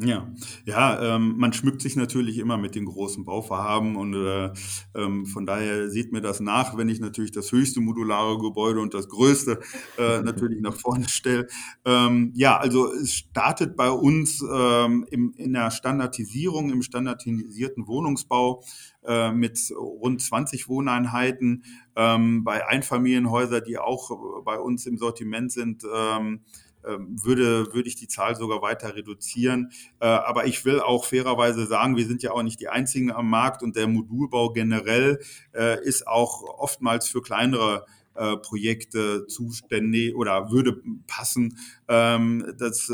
Ja, 0.00 0.32
ja, 0.64 1.16
ähm, 1.16 1.34
man 1.38 1.52
schmückt 1.52 1.82
sich 1.82 1.96
natürlich 1.96 2.38
immer 2.38 2.56
mit 2.56 2.76
den 2.76 2.84
großen 2.84 3.24
Bauvorhaben 3.24 3.96
und 3.96 4.14
äh, 4.14 4.52
ähm, 4.94 5.26
von 5.26 5.44
daher 5.44 5.90
sieht 5.90 6.12
mir 6.12 6.20
das 6.20 6.38
nach, 6.38 6.76
wenn 6.76 6.88
ich 6.88 7.00
natürlich 7.00 7.32
das 7.32 7.50
höchste 7.50 7.80
modulare 7.80 8.38
Gebäude 8.38 8.78
und 8.80 8.94
das 8.94 9.08
größte 9.08 9.58
äh, 9.98 10.20
natürlich 10.22 10.61
nach 10.61 10.76
vorne 10.76 11.08
stelle. 11.08 11.48
Ähm, 11.84 12.30
ja, 12.37 12.56
also 12.58 12.92
es 12.92 13.12
startet 13.12 13.76
bei 13.76 13.90
uns 13.90 14.40
ähm, 14.48 15.04
im, 15.11 15.34
in 15.37 15.52
der 15.52 15.72
Standardisierung, 15.72 16.70
im 16.70 16.82
standardisierten 16.82 17.88
Wohnungsbau 17.88 18.62
äh, 19.04 19.32
mit 19.32 19.58
rund 19.76 20.22
20 20.22 20.68
Wohneinheiten. 20.68 21.64
Ähm, 21.96 22.44
bei 22.44 22.64
Einfamilienhäusern, 22.68 23.64
die 23.66 23.78
auch 23.78 24.12
bei 24.44 24.61
uns 24.61 24.87
im 24.87 24.96
Sortiment 24.96 25.50
sind, 25.50 25.82
ähm, 25.92 26.42
würde, 26.82 27.72
würde 27.74 27.88
ich 27.88 27.96
die 27.96 28.08
Zahl 28.08 28.36
sogar 28.36 28.62
weiter 28.62 28.94
reduzieren. 28.94 29.70
Äh, 30.00 30.06
aber 30.06 30.46
ich 30.46 30.64
will 30.64 30.80
auch 30.80 31.04
fairerweise 31.04 31.66
sagen, 31.66 31.96
wir 31.96 32.06
sind 32.06 32.22
ja 32.22 32.32
auch 32.32 32.42
nicht 32.42 32.60
die 32.60 32.68
einzigen 32.68 33.12
am 33.12 33.28
Markt 33.28 33.62
und 33.62 33.76
der 33.76 33.88
Modulbau 33.88 34.52
generell 34.52 35.20
äh, 35.54 35.82
ist 35.84 36.06
auch 36.06 36.42
oftmals 36.42 37.08
für 37.08 37.22
kleinere 37.22 37.84
äh, 38.14 38.36
Projekte 38.36 39.26
zuständig 39.26 40.14
oder 40.14 40.50
würde 40.50 40.80
passen. 41.06 41.58
Ähm, 41.88 42.54
das 42.58 42.90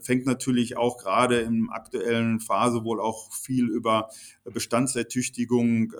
fängt 0.00 0.26
natürlich 0.26 0.76
auch 0.76 0.98
gerade 0.98 1.40
in 1.40 1.68
aktuellen 1.70 2.40
Phase 2.40 2.84
wohl 2.84 3.00
auch 3.00 3.32
viel 3.32 3.68
über 3.68 4.08
Bestandsertüchtigung 4.44 5.92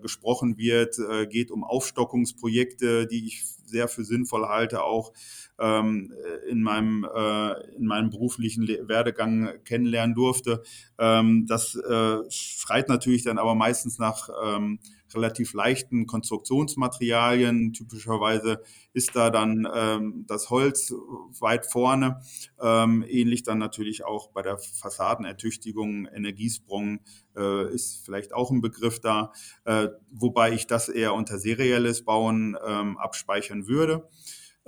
gesprochen 0.00 0.56
wird, 0.56 0.96
geht 1.30 1.50
um 1.50 1.64
Aufstockungsprojekte, 1.64 3.06
die 3.06 3.26
ich 3.26 3.44
sehr 3.64 3.88
für 3.88 4.04
sinnvoll 4.04 4.46
halte, 4.46 4.84
auch 4.84 5.12
ähm, 5.58 6.12
in, 6.48 6.62
meinem, 6.62 7.04
äh, 7.04 7.52
in 7.76 7.86
meinem 7.86 8.10
beruflichen 8.10 8.66
Werdegang 8.66 9.52
kennenlernen 9.64 10.14
durfte. 10.14 10.62
Ähm, 10.98 11.46
das 11.46 11.74
äh, 11.74 12.18
schreit 12.30 12.88
natürlich 12.88 13.24
dann 13.24 13.38
aber 13.38 13.54
meistens 13.54 13.98
nach 13.98 14.28
ähm, 14.44 14.78
relativ 15.14 15.54
leichten 15.54 16.06
Konstruktionsmaterialien. 16.06 17.72
Typischerweise 17.72 18.62
ist 18.92 19.14
da 19.14 19.30
dann 19.30 19.66
ähm, 19.72 20.24
das 20.26 20.50
Holz 20.50 20.92
weit 21.40 21.66
vorne. 21.66 22.20
Ähm, 22.60 23.04
ähnlich 23.08 23.42
dann 23.42 23.58
natürlich 23.58 24.04
auch 24.04 24.28
bei 24.30 24.42
der 24.42 24.58
Fassadenertüchtigung. 24.58 26.06
Energiesprung 26.06 27.00
äh, 27.36 27.72
ist 27.72 28.04
vielleicht 28.04 28.34
auch 28.34 28.50
ein 28.50 28.60
Begriff 28.60 29.00
da, 29.00 29.32
äh, 29.64 29.88
wobei 30.10 30.52
ich 30.52 30.66
das 30.66 30.88
eher 30.88 31.14
unter 31.14 31.38
serielles 31.38 32.04
Bauen 32.04 32.56
ähm, 32.66 32.98
abspeichern 32.98 33.66
würde. 33.66 34.08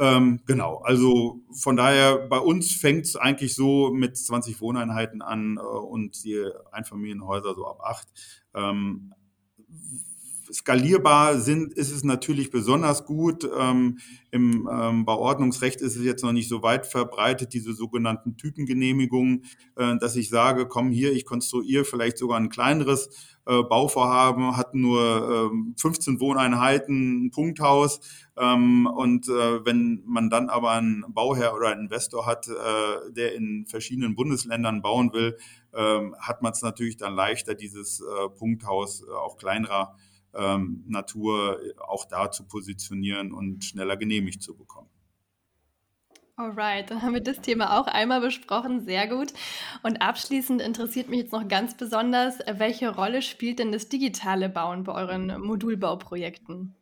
Ähm, 0.01 0.41
genau, 0.47 0.77
also 0.79 1.41
von 1.51 1.77
daher, 1.77 2.19
bei 2.29 2.39
uns 2.39 2.73
fängt 2.73 3.05
es 3.07 3.17
eigentlich 3.17 3.55
so 3.57 3.91
mit 3.91 4.17
20 4.17 4.61
Wohneinheiten 4.61 5.23
an 5.23 5.57
äh, 5.57 5.61
und 5.61 6.23
die 6.25 6.41
Einfamilienhäuser 6.71 7.55
so 7.55 7.67
ab 7.67 7.81
acht. 7.83 8.07
Ähm, 8.55 9.13
skalierbar 10.53 11.41
sind, 11.41 11.73
ist 11.75 11.91
es 11.91 12.05
natürlich 12.05 12.51
besonders 12.51 13.05
gut. 13.05 13.49
Ähm, 13.59 13.99
Im 14.31 14.69
ähm, 14.71 15.05
Bauordnungsrecht 15.05 15.81
ist 15.81 15.97
es 15.97 16.05
jetzt 16.05 16.23
noch 16.23 16.33
nicht 16.33 16.49
so 16.49 16.63
weit 16.63 16.87
verbreitet, 16.87 17.53
diese 17.55 17.73
sogenannten 17.73 18.37
Typengenehmigungen, 18.37 19.45
äh, 19.77 19.97
dass 19.99 20.17
ich 20.17 20.29
sage, 20.29 20.67
komm 20.67 20.91
hier, 20.91 21.13
ich 21.13 21.25
konstruiere 21.25 21.85
vielleicht 21.85 22.19
sogar 22.19 22.39
ein 22.39 22.49
kleineres 22.49 23.09
äh, 23.47 23.63
Bauvorhaben, 23.63 24.57
hat 24.57 24.75
nur 24.75 25.51
äh, 25.51 25.81
15 25.81 26.21
Wohneinheiten, 26.21 27.27
ein 27.27 27.31
Punkthaus. 27.31 28.01
Ähm, 28.37 28.87
und 28.87 29.29
äh, 29.29 29.65
wenn 29.65 30.03
man 30.07 30.29
dann 30.29 30.51
aber 30.51 30.73
einen 30.73 31.05
Bauherr 31.09 31.55
oder 31.55 31.69
einen 31.69 31.83
Investor 31.83 32.27
hat, 32.27 32.49
äh, 32.49 33.13
der 33.13 33.35
in 33.35 33.67
verschiedenen 33.67 34.15
Bundesländern 34.15 34.83
bauen 34.83 35.13
will, 35.13 35.39
ähm, 35.75 36.15
hat 36.19 36.43
man 36.43 36.53
es 36.53 36.63
natürlich 36.63 36.97
dann 36.97 37.15
leichter, 37.15 37.55
dieses 37.55 38.01
äh, 38.01 38.29
Punkthaus 38.29 39.03
äh, 39.03 39.11
auch 39.11 39.39
kleinerer 39.39 39.97
ähm, 40.35 40.85
Natur 40.87 41.61
auch 41.79 42.05
da 42.05 42.31
zu 42.31 42.45
positionieren 42.45 43.33
und 43.33 43.65
schneller 43.65 43.97
genehmigt 43.97 44.43
zu 44.43 44.57
bekommen. 44.57 44.89
Alright, 46.39 46.89
dann 46.89 47.03
haben 47.03 47.15
wir 47.15 47.21
das 47.21 47.41
Thema 47.41 47.81
auch 47.81 47.89
einmal 47.89 48.21
besprochen. 48.21 48.85
Sehr 48.85 49.09
gut. 49.09 49.33
Und 49.83 50.01
abschließend 50.01 50.63
interessiert 50.63 51.09
mich 51.09 51.19
jetzt 51.19 51.33
noch 51.33 51.49
ganz 51.49 51.77
besonders, 51.77 52.39
welche 52.47 52.95
Rolle 52.95 53.23
spielt 53.23 53.59
denn 53.59 53.73
das 53.73 53.89
digitale 53.89 54.49
Bauen 54.49 54.85
bei 54.85 54.93
euren 54.95 55.41
Modulbauprojekten? 55.41 56.77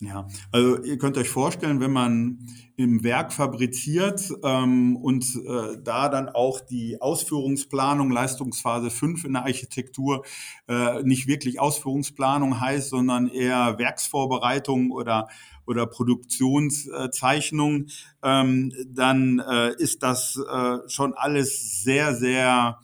Ja, 0.00 0.28
also 0.52 0.80
ihr 0.84 0.96
könnt 0.96 1.18
euch 1.18 1.28
vorstellen, 1.28 1.80
wenn 1.80 1.90
man 1.90 2.38
im 2.76 3.02
Werk 3.02 3.32
fabriziert 3.32 4.32
ähm, 4.44 4.94
und 4.94 5.24
äh, 5.34 5.76
da 5.82 6.08
dann 6.08 6.28
auch 6.28 6.60
die 6.60 7.00
Ausführungsplanung, 7.00 8.12
Leistungsphase 8.12 8.90
5 8.90 9.24
in 9.24 9.32
der 9.32 9.42
Architektur 9.42 10.24
äh, 10.68 11.02
nicht 11.02 11.26
wirklich 11.26 11.58
Ausführungsplanung 11.58 12.60
heißt, 12.60 12.90
sondern 12.90 13.26
eher 13.26 13.76
Werksvorbereitung 13.80 14.92
oder, 14.92 15.26
oder 15.66 15.86
Produktionszeichnung, 15.86 17.86
ähm, 18.22 18.72
dann 18.86 19.40
äh, 19.40 19.74
ist 19.82 20.04
das 20.04 20.40
äh, 20.48 20.76
schon 20.86 21.12
alles 21.14 21.82
sehr, 21.82 22.14
sehr 22.14 22.78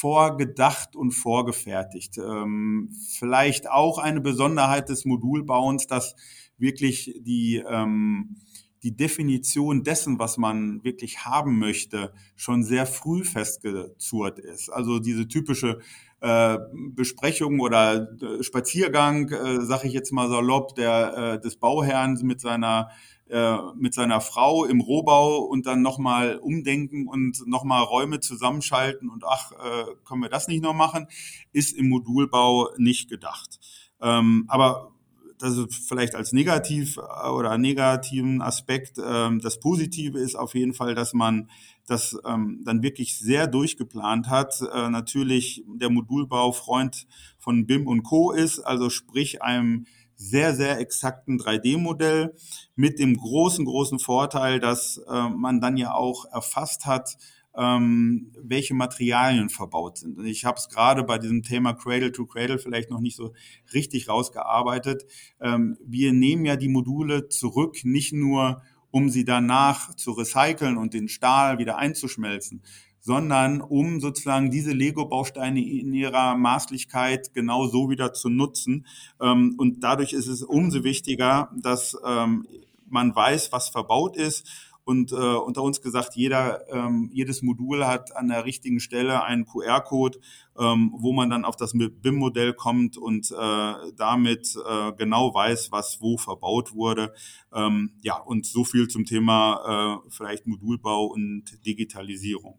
vorgedacht 0.00 0.96
und 0.96 1.12
vorgefertigt. 1.12 2.18
Ähm, 2.18 2.90
vielleicht 3.18 3.70
auch 3.70 3.98
eine 3.98 4.20
Besonderheit 4.20 4.88
des 4.88 5.04
Modulbauens, 5.04 5.86
dass 5.86 6.14
wirklich 6.60 7.14
die, 7.20 7.62
ähm, 7.66 8.36
die 8.82 8.96
Definition 8.96 9.82
dessen, 9.82 10.18
was 10.18 10.38
man 10.38 10.82
wirklich 10.84 11.24
haben 11.24 11.58
möchte, 11.58 12.12
schon 12.36 12.62
sehr 12.62 12.86
früh 12.86 13.24
festgezurrt 13.24 14.38
ist. 14.38 14.70
Also 14.70 14.98
diese 14.98 15.28
typische 15.28 15.80
äh, 16.20 16.58
Besprechung 16.94 17.60
oder 17.60 18.08
äh, 18.20 18.42
Spaziergang, 18.42 19.28
äh, 19.30 19.64
sage 19.64 19.88
ich 19.88 19.94
jetzt 19.94 20.12
mal 20.12 20.28
salopp, 20.28 20.74
der 20.74 21.16
äh, 21.16 21.40
des 21.40 21.56
Bauherrn 21.56 22.18
mit 22.22 22.40
seiner 22.40 22.90
äh, 23.30 23.56
mit 23.76 23.94
seiner 23.94 24.20
Frau 24.20 24.64
im 24.64 24.80
Rohbau 24.80 25.38
und 25.38 25.64
dann 25.66 25.82
nochmal 25.82 26.38
umdenken 26.38 27.06
und 27.06 27.46
nochmal 27.46 27.84
Räume 27.84 28.18
zusammenschalten 28.18 29.08
und 29.08 29.24
ach, 29.24 29.52
äh, 29.52 29.84
können 30.04 30.22
wir 30.22 30.28
das 30.28 30.48
nicht 30.48 30.62
noch 30.62 30.74
machen, 30.74 31.06
ist 31.52 31.76
im 31.76 31.88
Modulbau 31.88 32.70
nicht 32.76 33.08
gedacht. 33.08 33.60
Ähm, 34.00 34.46
aber 34.48 34.92
das 35.40 35.56
ist 35.56 35.88
vielleicht 35.88 36.14
als 36.14 36.32
negativ 36.32 36.98
äh, 36.98 37.28
oder 37.28 37.58
negativen 37.58 38.42
Aspekt. 38.42 38.98
Ähm, 39.04 39.40
das 39.40 39.58
Positive 39.58 40.18
ist 40.18 40.36
auf 40.36 40.54
jeden 40.54 40.74
Fall, 40.74 40.94
dass 40.94 41.12
man 41.12 41.50
das 41.86 42.16
ähm, 42.24 42.62
dann 42.64 42.82
wirklich 42.82 43.18
sehr 43.18 43.48
durchgeplant 43.48 44.28
hat. 44.28 44.60
natürlich 44.60 45.64
der 45.66 45.90
Modulbau 45.90 46.52
Freund 46.52 47.08
von 47.38 47.66
BIM 47.66 47.88
und 47.88 48.04
Co. 48.04 48.30
ist, 48.30 48.60
also 48.60 48.90
sprich 48.90 49.42
einem 49.42 49.86
sehr, 50.20 50.54
sehr 50.54 50.78
exakten 50.78 51.38
3D-Modell 51.38 52.34
mit 52.76 52.98
dem 52.98 53.16
großen, 53.16 53.64
großen 53.64 53.98
Vorteil, 53.98 54.60
dass 54.60 54.98
äh, 55.08 55.28
man 55.30 55.62
dann 55.62 55.78
ja 55.78 55.94
auch 55.94 56.26
erfasst 56.30 56.84
hat, 56.84 57.16
ähm, 57.56 58.32
welche 58.40 58.74
Materialien 58.74 59.48
verbaut 59.48 59.98
sind. 59.98 60.18
Und 60.18 60.26
ich 60.26 60.44
habe 60.44 60.58
es 60.58 60.68
gerade 60.68 61.02
bei 61.02 61.18
diesem 61.18 61.42
Thema 61.42 61.72
Cradle 61.72 62.12
to 62.12 62.26
Cradle 62.26 62.58
vielleicht 62.58 62.90
noch 62.90 63.00
nicht 63.00 63.16
so 63.16 63.32
richtig 63.74 64.08
rausgearbeitet. 64.08 65.04
Ähm, 65.40 65.76
wir 65.84 66.12
nehmen 66.12 66.44
ja 66.44 66.56
die 66.56 66.68
Module 66.68 67.28
zurück, 67.28 67.84
nicht 67.84 68.12
nur 68.12 68.62
um 68.90 69.08
sie 69.08 69.24
danach 69.24 69.94
zu 69.94 70.12
recyceln 70.12 70.76
und 70.76 70.94
den 70.94 71.08
Stahl 71.08 71.58
wieder 71.58 71.78
einzuschmelzen, 71.78 72.62
sondern 72.98 73.60
um 73.60 74.00
sozusagen 74.00 74.50
diese 74.50 74.72
Lego-Bausteine 74.72 75.60
in 75.60 75.92
ihrer 75.94 76.36
Maßlichkeit 76.36 77.32
genau 77.34 77.66
so 77.66 77.88
wieder 77.88 78.12
zu 78.12 78.28
nutzen. 78.28 78.86
Ähm, 79.20 79.54
und 79.58 79.82
dadurch 79.82 80.12
ist 80.12 80.26
es 80.26 80.42
umso 80.42 80.84
wichtiger, 80.84 81.50
dass 81.56 81.96
ähm, 82.06 82.46
man 82.88 83.14
weiß, 83.14 83.52
was 83.52 83.68
verbaut 83.68 84.16
ist 84.16 84.69
und 84.90 85.12
äh, 85.12 85.14
unter 85.14 85.62
uns 85.62 85.82
gesagt, 85.82 86.16
jeder, 86.16 86.68
ähm, 86.68 87.10
jedes 87.12 87.42
Modul 87.42 87.86
hat 87.86 88.16
an 88.16 88.26
der 88.26 88.44
richtigen 88.44 88.80
Stelle 88.80 89.22
einen 89.22 89.46
QR-Code, 89.46 90.18
ähm, 90.58 90.92
wo 90.98 91.12
man 91.12 91.30
dann 91.30 91.44
auf 91.44 91.54
das 91.54 91.74
BIM-Modell 91.74 92.54
kommt 92.54 92.96
und 92.96 93.30
äh, 93.30 93.74
damit 93.96 94.56
äh, 94.68 94.92
genau 94.98 95.32
weiß, 95.32 95.70
was 95.70 96.00
wo 96.00 96.16
verbaut 96.16 96.74
wurde. 96.74 97.14
Ähm, 97.54 97.92
ja, 98.02 98.16
und 98.16 98.46
so 98.46 98.64
viel 98.64 98.88
zum 98.88 99.04
Thema 99.04 100.00
äh, 100.02 100.10
vielleicht 100.10 100.48
Modulbau 100.48 101.04
und 101.06 101.44
Digitalisierung. 101.64 102.58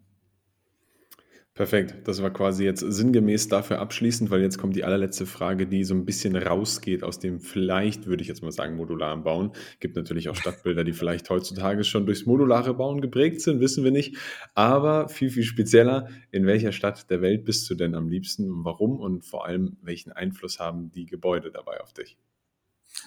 Perfekt, 1.54 2.08
das 2.08 2.22
war 2.22 2.30
quasi 2.30 2.64
jetzt 2.64 2.80
sinngemäß 2.80 3.48
dafür 3.48 3.78
abschließend, 3.78 4.30
weil 4.30 4.40
jetzt 4.40 4.56
kommt 4.56 4.74
die 4.74 4.84
allerletzte 4.84 5.26
Frage, 5.26 5.66
die 5.66 5.84
so 5.84 5.94
ein 5.94 6.06
bisschen 6.06 6.34
rausgeht 6.34 7.04
aus 7.04 7.18
dem 7.18 7.40
vielleicht, 7.40 8.06
würde 8.06 8.22
ich 8.22 8.28
jetzt 8.28 8.42
mal 8.42 8.52
sagen, 8.52 8.74
modularen 8.76 9.22
Bauen. 9.22 9.52
Gibt 9.78 9.94
natürlich 9.94 10.30
auch 10.30 10.34
Stadtbilder, 10.34 10.82
die 10.82 10.94
vielleicht 10.94 11.28
heutzutage 11.28 11.84
schon 11.84 12.06
durchs 12.06 12.24
modulare 12.24 12.72
Bauen 12.72 13.02
geprägt 13.02 13.42
sind, 13.42 13.60
wissen 13.60 13.84
wir 13.84 13.90
nicht. 13.90 14.16
Aber 14.54 15.10
viel, 15.10 15.28
viel 15.28 15.42
spezieller, 15.44 16.08
in 16.30 16.46
welcher 16.46 16.72
Stadt 16.72 17.10
der 17.10 17.20
Welt 17.20 17.44
bist 17.44 17.68
du 17.68 17.74
denn 17.74 17.94
am 17.94 18.08
liebsten 18.08 18.50
und 18.50 18.64
warum 18.64 18.98
und 18.98 19.22
vor 19.22 19.44
allem, 19.44 19.76
welchen 19.82 20.10
Einfluss 20.10 20.58
haben 20.58 20.90
die 20.90 21.04
Gebäude 21.04 21.50
dabei 21.50 21.82
auf 21.82 21.92
dich? 21.92 22.16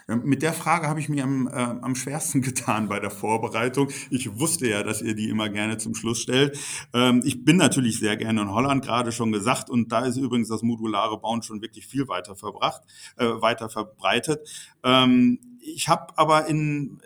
Ähm, 0.07 0.21
mit 0.25 0.41
der 0.41 0.53
Frage 0.53 0.87
habe 0.87 0.99
ich 0.99 1.09
mir 1.09 1.23
am, 1.23 1.47
äh, 1.47 1.51
am 1.51 1.95
schwersten 1.95 2.41
getan 2.43 2.87
bei 2.89 2.99
der 2.99 3.11
Vorbereitung. 3.11 3.89
Ich 4.09 4.39
wusste 4.39 4.67
ja, 4.67 4.83
dass 4.83 5.01
ihr 5.01 5.15
die 5.15 5.29
immer 5.29 5.49
gerne 5.49 5.77
zum 5.77 5.95
Schluss 5.95 6.19
stellt. 6.19 6.57
Ähm, 6.93 7.21
ich 7.25 7.43
bin 7.43 7.57
natürlich 7.57 7.99
sehr 7.99 8.17
gerne 8.17 8.41
in 8.41 8.51
Holland, 8.51 8.83
gerade 8.85 9.11
schon 9.11 9.31
gesagt, 9.31 9.69
und 9.69 9.91
da 9.91 10.05
ist 10.05 10.17
übrigens 10.17 10.49
das 10.49 10.61
modulare 10.61 11.19
Bauen 11.19 11.41
schon 11.43 11.61
wirklich 11.61 11.87
viel 11.87 12.07
weiter 12.07 12.35
verbracht, 12.35 12.81
äh, 13.17 13.25
weiter 13.25 13.69
verbreitet. 13.69 14.47
Ähm, 14.83 15.39
ich 15.61 15.89
habe 15.89 16.17
aber 16.17 16.45
in 16.45 17.01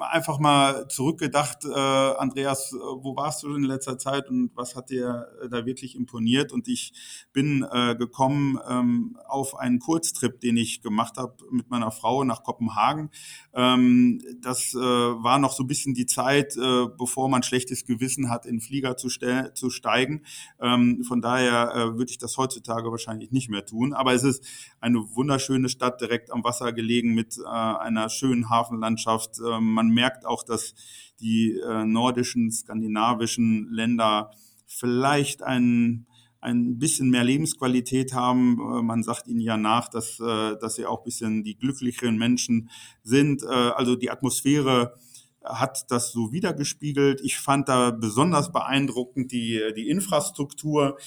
einfach 0.00 0.38
mal 0.38 0.88
zurückgedacht, 0.88 1.64
äh, 1.64 1.68
Andreas, 1.68 2.72
äh, 2.72 2.76
wo 2.76 3.16
warst 3.16 3.42
du 3.42 3.54
in 3.54 3.64
letzter 3.64 3.98
Zeit 3.98 4.28
und 4.28 4.50
was 4.54 4.76
hat 4.76 4.90
dir 4.90 5.28
äh, 5.42 5.48
da 5.48 5.66
wirklich 5.66 5.96
imponiert? 5.96 6.52
Und 6.52 6.68
ich 6.68 6.92
bin 7.32 7.66
äh, 7.70 7.94
gekommen 7.96 8.58
ähm, 8.68 9.18
auf 9.26 9.56
einen 9.56 9.78
Kurztrip, 9.78 10.40
den 10.40 10.56
ich 10.56 10.82
gemacht 10.82 11.16
habe 11.16 11.36
mit 11.50 11.70
meiner 11.70 11.90
Frau 11.90 12.24
nach 12.24 12.42
Kopenhagen. 12.42 13.10
Ähm, 13.54 14.20
das 14.40 14.74
äh, 14.74 14.78
war 14.78 15.38
noch 15.38 15.52
so 15.52 15.64
ein 15.64 15.66
bisschen 15.66 15.94
die 15.94 16.06
Zeit, 16.06 16.56
äh, 16.56 16.86
bevor 16.96 17.28
man 17.28 17.42
schlechtes 17.42 17.84
Gewissen 17.84 18.30
hat, 18.30 18.46
in 18.46 18.60
Flieger 18.60 18.96
zu, 18.96 19.08
zu 19.54 19.70
steigen. 19.70 20.22
Ähm, 20.60 21.02
von 21.04 21.20
daher 21.20 21.74
äh, 21.74 21.98
würde 21.98 22.10
ich 22.10 22.18
das 22.18 22.36
heutzutage 22.36 22.90
wahrscheinlich 22.90 23.30
nicht 23.30 23.50
mehr 23.50 23.64
tun. 23.64 23.92
Aber 23.92 24.14
es 24.14 24.24
ist 24.24 24.44
eine 24.80 24.98
wunderschöne 25.14 25.68
Stadt 25.68 26.00
direkt 26.00 26.30
am 26.30 26.44
Wasser 26.44 26.72
gelegen 26.72 27.14
mit 27.14 27.38
äh, 27.38 27.48
einer 27.48 28.08
schönen 28.08 28.48
Hafenlandschaft. 28.48 29.38
Äh, 29.40 29.60
man 29.60 29.87
man 29.88 29.94
merkt 29.94 30.26
auch, 30.26 30.42
dass 30.42 30.74
die 31.20 31.58
äh, 31.58 31.84
nordischen, 31.84 32.50
skandinavischen 32.50 33.68
Länder 33.72 34.30
vielleicht 34.66 35.42
ein, 35.42 36.06
ein 36.40 36.78
bisschen 36.78 37.10
mehr 37.10 37.24
Lebensqualität 37.24 38.12
haben. 38.12 38.58
Äh, 38.60 38.82
man 38.82 39.02
sagt 39.02 39.26
ihnen 39.26 39.40
ja 39.40 39.56
nach, 39.56 39.88
dass, 39.88 40.20
äh, 40.20 40.56
dass 40.60 40.76
sie 40.76 40.86
auch 40.86 40.98
ein 40.98 41.04
bisschen 41.04 41.44
die 41.44 41.56
glücklicheren 41.56 42.16
Menschen 42.16 42.70
sind. 43.02 43.42
Äh, 43.42 43.46
also 43.46 43.96
die 43.96 44.10
Atmosphäre 44.10 44.94
hat 45.42 45.90
das 45.90 46.12
so 46.12 46.30
wiedergespiegelt. 46.30 47.20
Ich 47.22 47.38
fand 47.38 47.68
da 47.68 47.90
besonders 47.90 48.52
beeindruckend 48.52 49.32
die, 49.32 49.62
die 49.74 49.88
Infrastruktur 49.88 50.98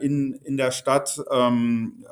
in, 0.00 0.34
in 0.44 0.56
der 0.56 0.70
Stadt. 0.70 1.20
Ähm, 1.32 2.04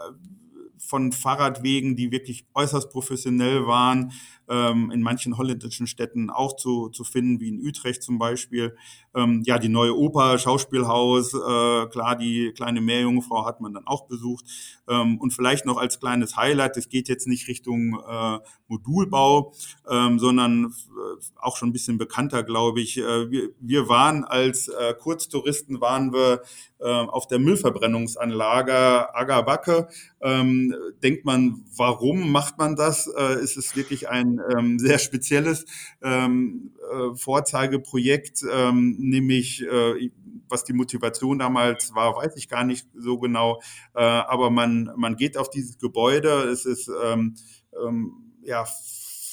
von 0.90 1.12
Fahrradwegen, 1.12 1.94
die 1.94 2.10
wirklich 2.10 2.46
äußerst 2.54 2.90
professionell 2.90 3.66
waren, 3.66 4.12
ähm, 4.50 4.90
in 4.90 5.00
manchen 5.00 5.38
holländischen 5.38 5.86
Städten 5.86 6.28
auch 6.28 6.56
zu, 6.56 6.88
zu 6.88 7.04
finden, 7.04 7.40
wie 7.40 7.48
in 7.48 7.64
Utrecht 7.64 8.02
zum 8.02 8.18
Beispiel. 8.18 8.76
Ähm, 9.14 9.42
ja, 9.46 9.58
die 9.58 9.68
neue 9.68 9.96
Oper, 9.96 10.38
Schauspielhaus, 10.38 11.32
äh, 11.34 11.86
klar, 11.86 12.16
die 12.16 12.52
kleine 12.52 12.80
Meerjungfrau 12.80 13.46
hat 13.46 13.60
man 13.60 13.72
dann 13.72 13.86
auch 13.86 14.06
besucht. 14.06 14.44
Ähm, 14.88 15.18
und 15.18 15.32
vielleicht 15.32 15.66
noch 15.66 15.78
als 15.78 16.00
kleines 16.00 16.36
Highlight, 16.36 16.76
es 16.76 16.88
geht 16.88 17.08
jetzt 17.08 17.28
nicht 17.28 17.48
Richtung 17.48 18.00
äh, 18.06 18.38
Modulbau, 18.66 19.52
ähm, 19.88 20.18
sondern 20.18 20.66
äh, 20.66 21.40
auch 21.40 21.56
schon 21.56 21.70
ein 21.70 21.72
bisschen 21.72 21.98
bekannter, 21.98 22.42
glaube 22.42 22.80
ich. 22.80 22.98
Äh, 22.98 23.30
wir, 23.30 23.50
wir 23.60 23.88
waren 23.88 24.24
als 24.24 24.68
äh, 24.68 24.94
Kurztouristen, 24.94 25.80
waren 25.80 26.12
wir 26.12 26.42
äh, 26.78 26.88
auf 26.88 27.26
der 27.26 27.38
Müllverbrennungsanlage 27.38 29.14
Agabacke. 29.14 29.88
Ähm, 30.20 30.74
denkt 31.02 31.24
man, 31.24 31.64
warum 31.76 32.30
macht 32.32 32.58
man 32.58 32.76
das? 32.76 33.06
Ist 33.06 33.56
es 33.56 33.76
wirklich 33.76 34.08
ein 34.08 34.39
ähm, 34.56 34.78
sehr 34.78 34.98
spezielles 34.98 35.64
ähm, 36.02 36.72
äh, 36.92 37.16
Vorzeigeprojekt, 37.16 38.44
ähm, 38.50 38.96
nämlich 38.98 39.62
äh, 39.62 40.10
was 40.48 40.64
die 40.64 40.72
Motivation 40.72 41.38
damals 41.38 41.94
war, 41.94 42.16
weiß 42.16 42.36
ich 42.36 42.48
gar 42.48 42.64
nicht 42.64 42.86
so 42.94 43.18
genau. 43.18 43.60
Äh, 43.94 44.02
aber 44.02 44.50
man, 44.50 44.90
man 44.96 45.16
geht 45.16 45.36
auf 45.36 45.48
dieses 45.48 45.78
Gebäude, 45.78 46.42
es 46.48 46.66
ist 46.66 46.90
ähm, 47.04 47.36
ähm, 47.86 48.34
ja 48.42 48.64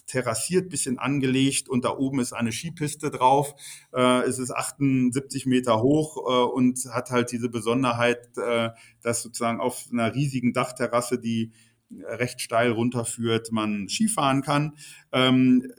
terrassiert, 0.08 0.70
bisschen 0.70 0.98
angelegt 0.98 1.70
und 1.70 1.86
da 1.86 1.90
oben 1.96 2.20
ist 2.20 2.34
eine 2.34 2.52
Skipiste 2.52 3.12
drauf. 3.12 3.54
Äh, 3.94 4.22
es 4.22 4.40
ist 4.40 4.52
78 4.52 5.46
Meter 5.46 5.82
hoch 5.82 6.18
äh, 6.18 6.46
und 6.46 6.80
hat 6.92 7.12
halt 7.12 7.32
diese 7.32 7.50
Besonderheit, 7.50 8.30
äh, 8.38 8.70
dass 9.02 9.22
sozusagen 9.22 9.60
auf 9.60 9.86
einer 9.92 10.16
riesigen 10.16 10.54
Dachterrasse, 10.54 11.20
die 11.20 11.52
recht 11.92 12.42
steil 12.42 12.72
runterführt, 12.72 13.52
man 13.52 13.88
Skifahren 13.90 14.42
kann. 14.42 14.74
Ähm, 15.12 15.72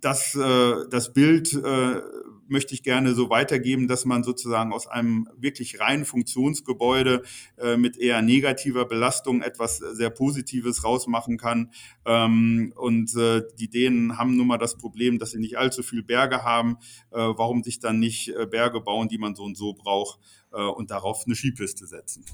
das, 0.00 0.34
äh, 0.34 0.74
das 0.90 1.12
Bild 1.12 1.52
äh, 1.54 2.00
möchte 2.48 2.74
ich 2.74 2.82
gerne 2.82 3.14
so 3.14 3.30
weitergeben, 3.30 3.88
dass 3.88 4.04
man 4.04 4.22
sozusagen 4.22 4.72
aus 4.72 4.86
einem 4.86 5.28
wirklich 5.36 5.80
reinen 5.80 6.04
Funktionsgebäude 6.04 7.22
äh, 7.56 7.76
mit 7.76 7.96
eher 7.96 8.22
negativer 8.22 8.84
Belastung 8.84 9.42
etwas 9.42 9.78
sehr 9.78 10.10
Positives 10.10 10.84
rausmachen 10.84 11.38
kann. 11.38 11.70
Ähm, 12.04 12.72
und 12.76 13.14
äh, 13.16 13.42
die 13.58 13.70
Dänen 13.70 14.18
haben 14.18 14.36
nun 14.36 14.46
mal 14.46 14.58
das 14.58 14.76
Problem, 14.76 15.18
dass 15.18 15.30
sie 15.30 15.40
nicht 15.40 15.56
allzu 15.56 15.82
viel 15.82 16.02
Berge 16.02 16.42
haben. 16.42 16.76
Äh, 17.10 17.18
warum 17.18 17.62
sich 17.62 17.80
dann 17.80 17.98
nicht 17.98 18.28
äh, 18.28 18.46
Berge 18.46 18.80
bauen, 18.80 19.08
die 19.08 19.18
man 19.18 19.34
so 19.34 19.44
und 19.44 19.56
so 19.56 19.72
braucht 19.72 20.20
äh, 20.52 20.62
und 20.62 20.90
darauf 20.90 21.24
eine 21.26 21.34
Skipiste 21.34 21.86
setzen? 21.86 22.24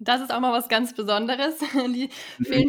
Das 0.00 0.20
ist 0.20 0.34
auch 0.34 0.40
mal 0.40 0.52
was 0.52 0.68
ganz 0.68 0.94
Besonderes. 0.94 1.54
vielen, 1.70 2.10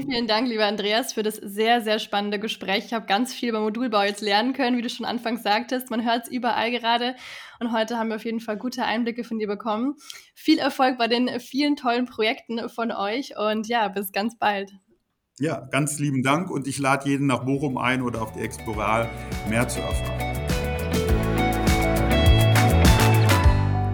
vielen 0.09 0.27
Dank, 0.27 0.47
lieber 0.47 0.65
Andreas, 0.65 1.13
für 1.13 1.23
das 1.23 1.35
sehr, 1.35 1.81
sehr 1.81 1.99
spannende 1.99 2.39
Gespräch. 2.39 2.85
Ich 2.85 2.93
habe 2.93 3.07
ganz 3.07 3.33
viel 3.33 3.49
über 3.49 3.61
Modulbau 3.61 4.03
jetzt 4.03 4.21
lernen 4.21 4.53
können, 4.53 4.77
wie 4.77 4.83
du 4.83 4.89
schon 4.89 5.05
anfangs 5.05 5.41
sagtest. 5.41 5.89
Man 5.89 6.05
hört 6.05 6.25
es 6.25 6.31
überall 6.31 6.71
gerade. 6.71 7.15
Und 7.59 7.71
heute 7.71 7.97
haben 7.97 8.09
wir 8.09 8.17
auf 8.17 8.25
jeden 8.25 8.41
Fall 8.41 8.57
gute 8.57 8.85
Einblicke 8.85 9.23
von 9.23 9.39
dir 9.39 9.47
bekommen. 9.47 9.95
Viel 10.35 10.59
Erfolg 10.59 10.97
bei 10.97 11.07
den 11.07 11.39
vielen 11.39 11.75
tollen 11.75 12.05
Projekten 12.05 12.69
von 12.69 12.91
euch 12.91 13.37
und 13.37 13.67
ja, 13.67 13.87
bis 13.87 14.11
ganz 14.11 14.37
bald. 14.37 14.71
Ja, 15.39 15.67
ganz 15.71 15.99
lieben 15.99 16.23
Dank 16.23 16.49
und 16.49 16.67
ich 16.67 16.77
lade 16.77 17.09
jeden 17.09 17.27
nach 17.27 17.43
Bochum 17.43 17.77
ein 17.77 18.01
oder 18.01 18.21
auf 18.21 18.31
die 18.33 18.39
Exploral 18.39 19.09
mehr 19.49 19.67
zu 19.67 19.81
erfahren. 19.81 20.44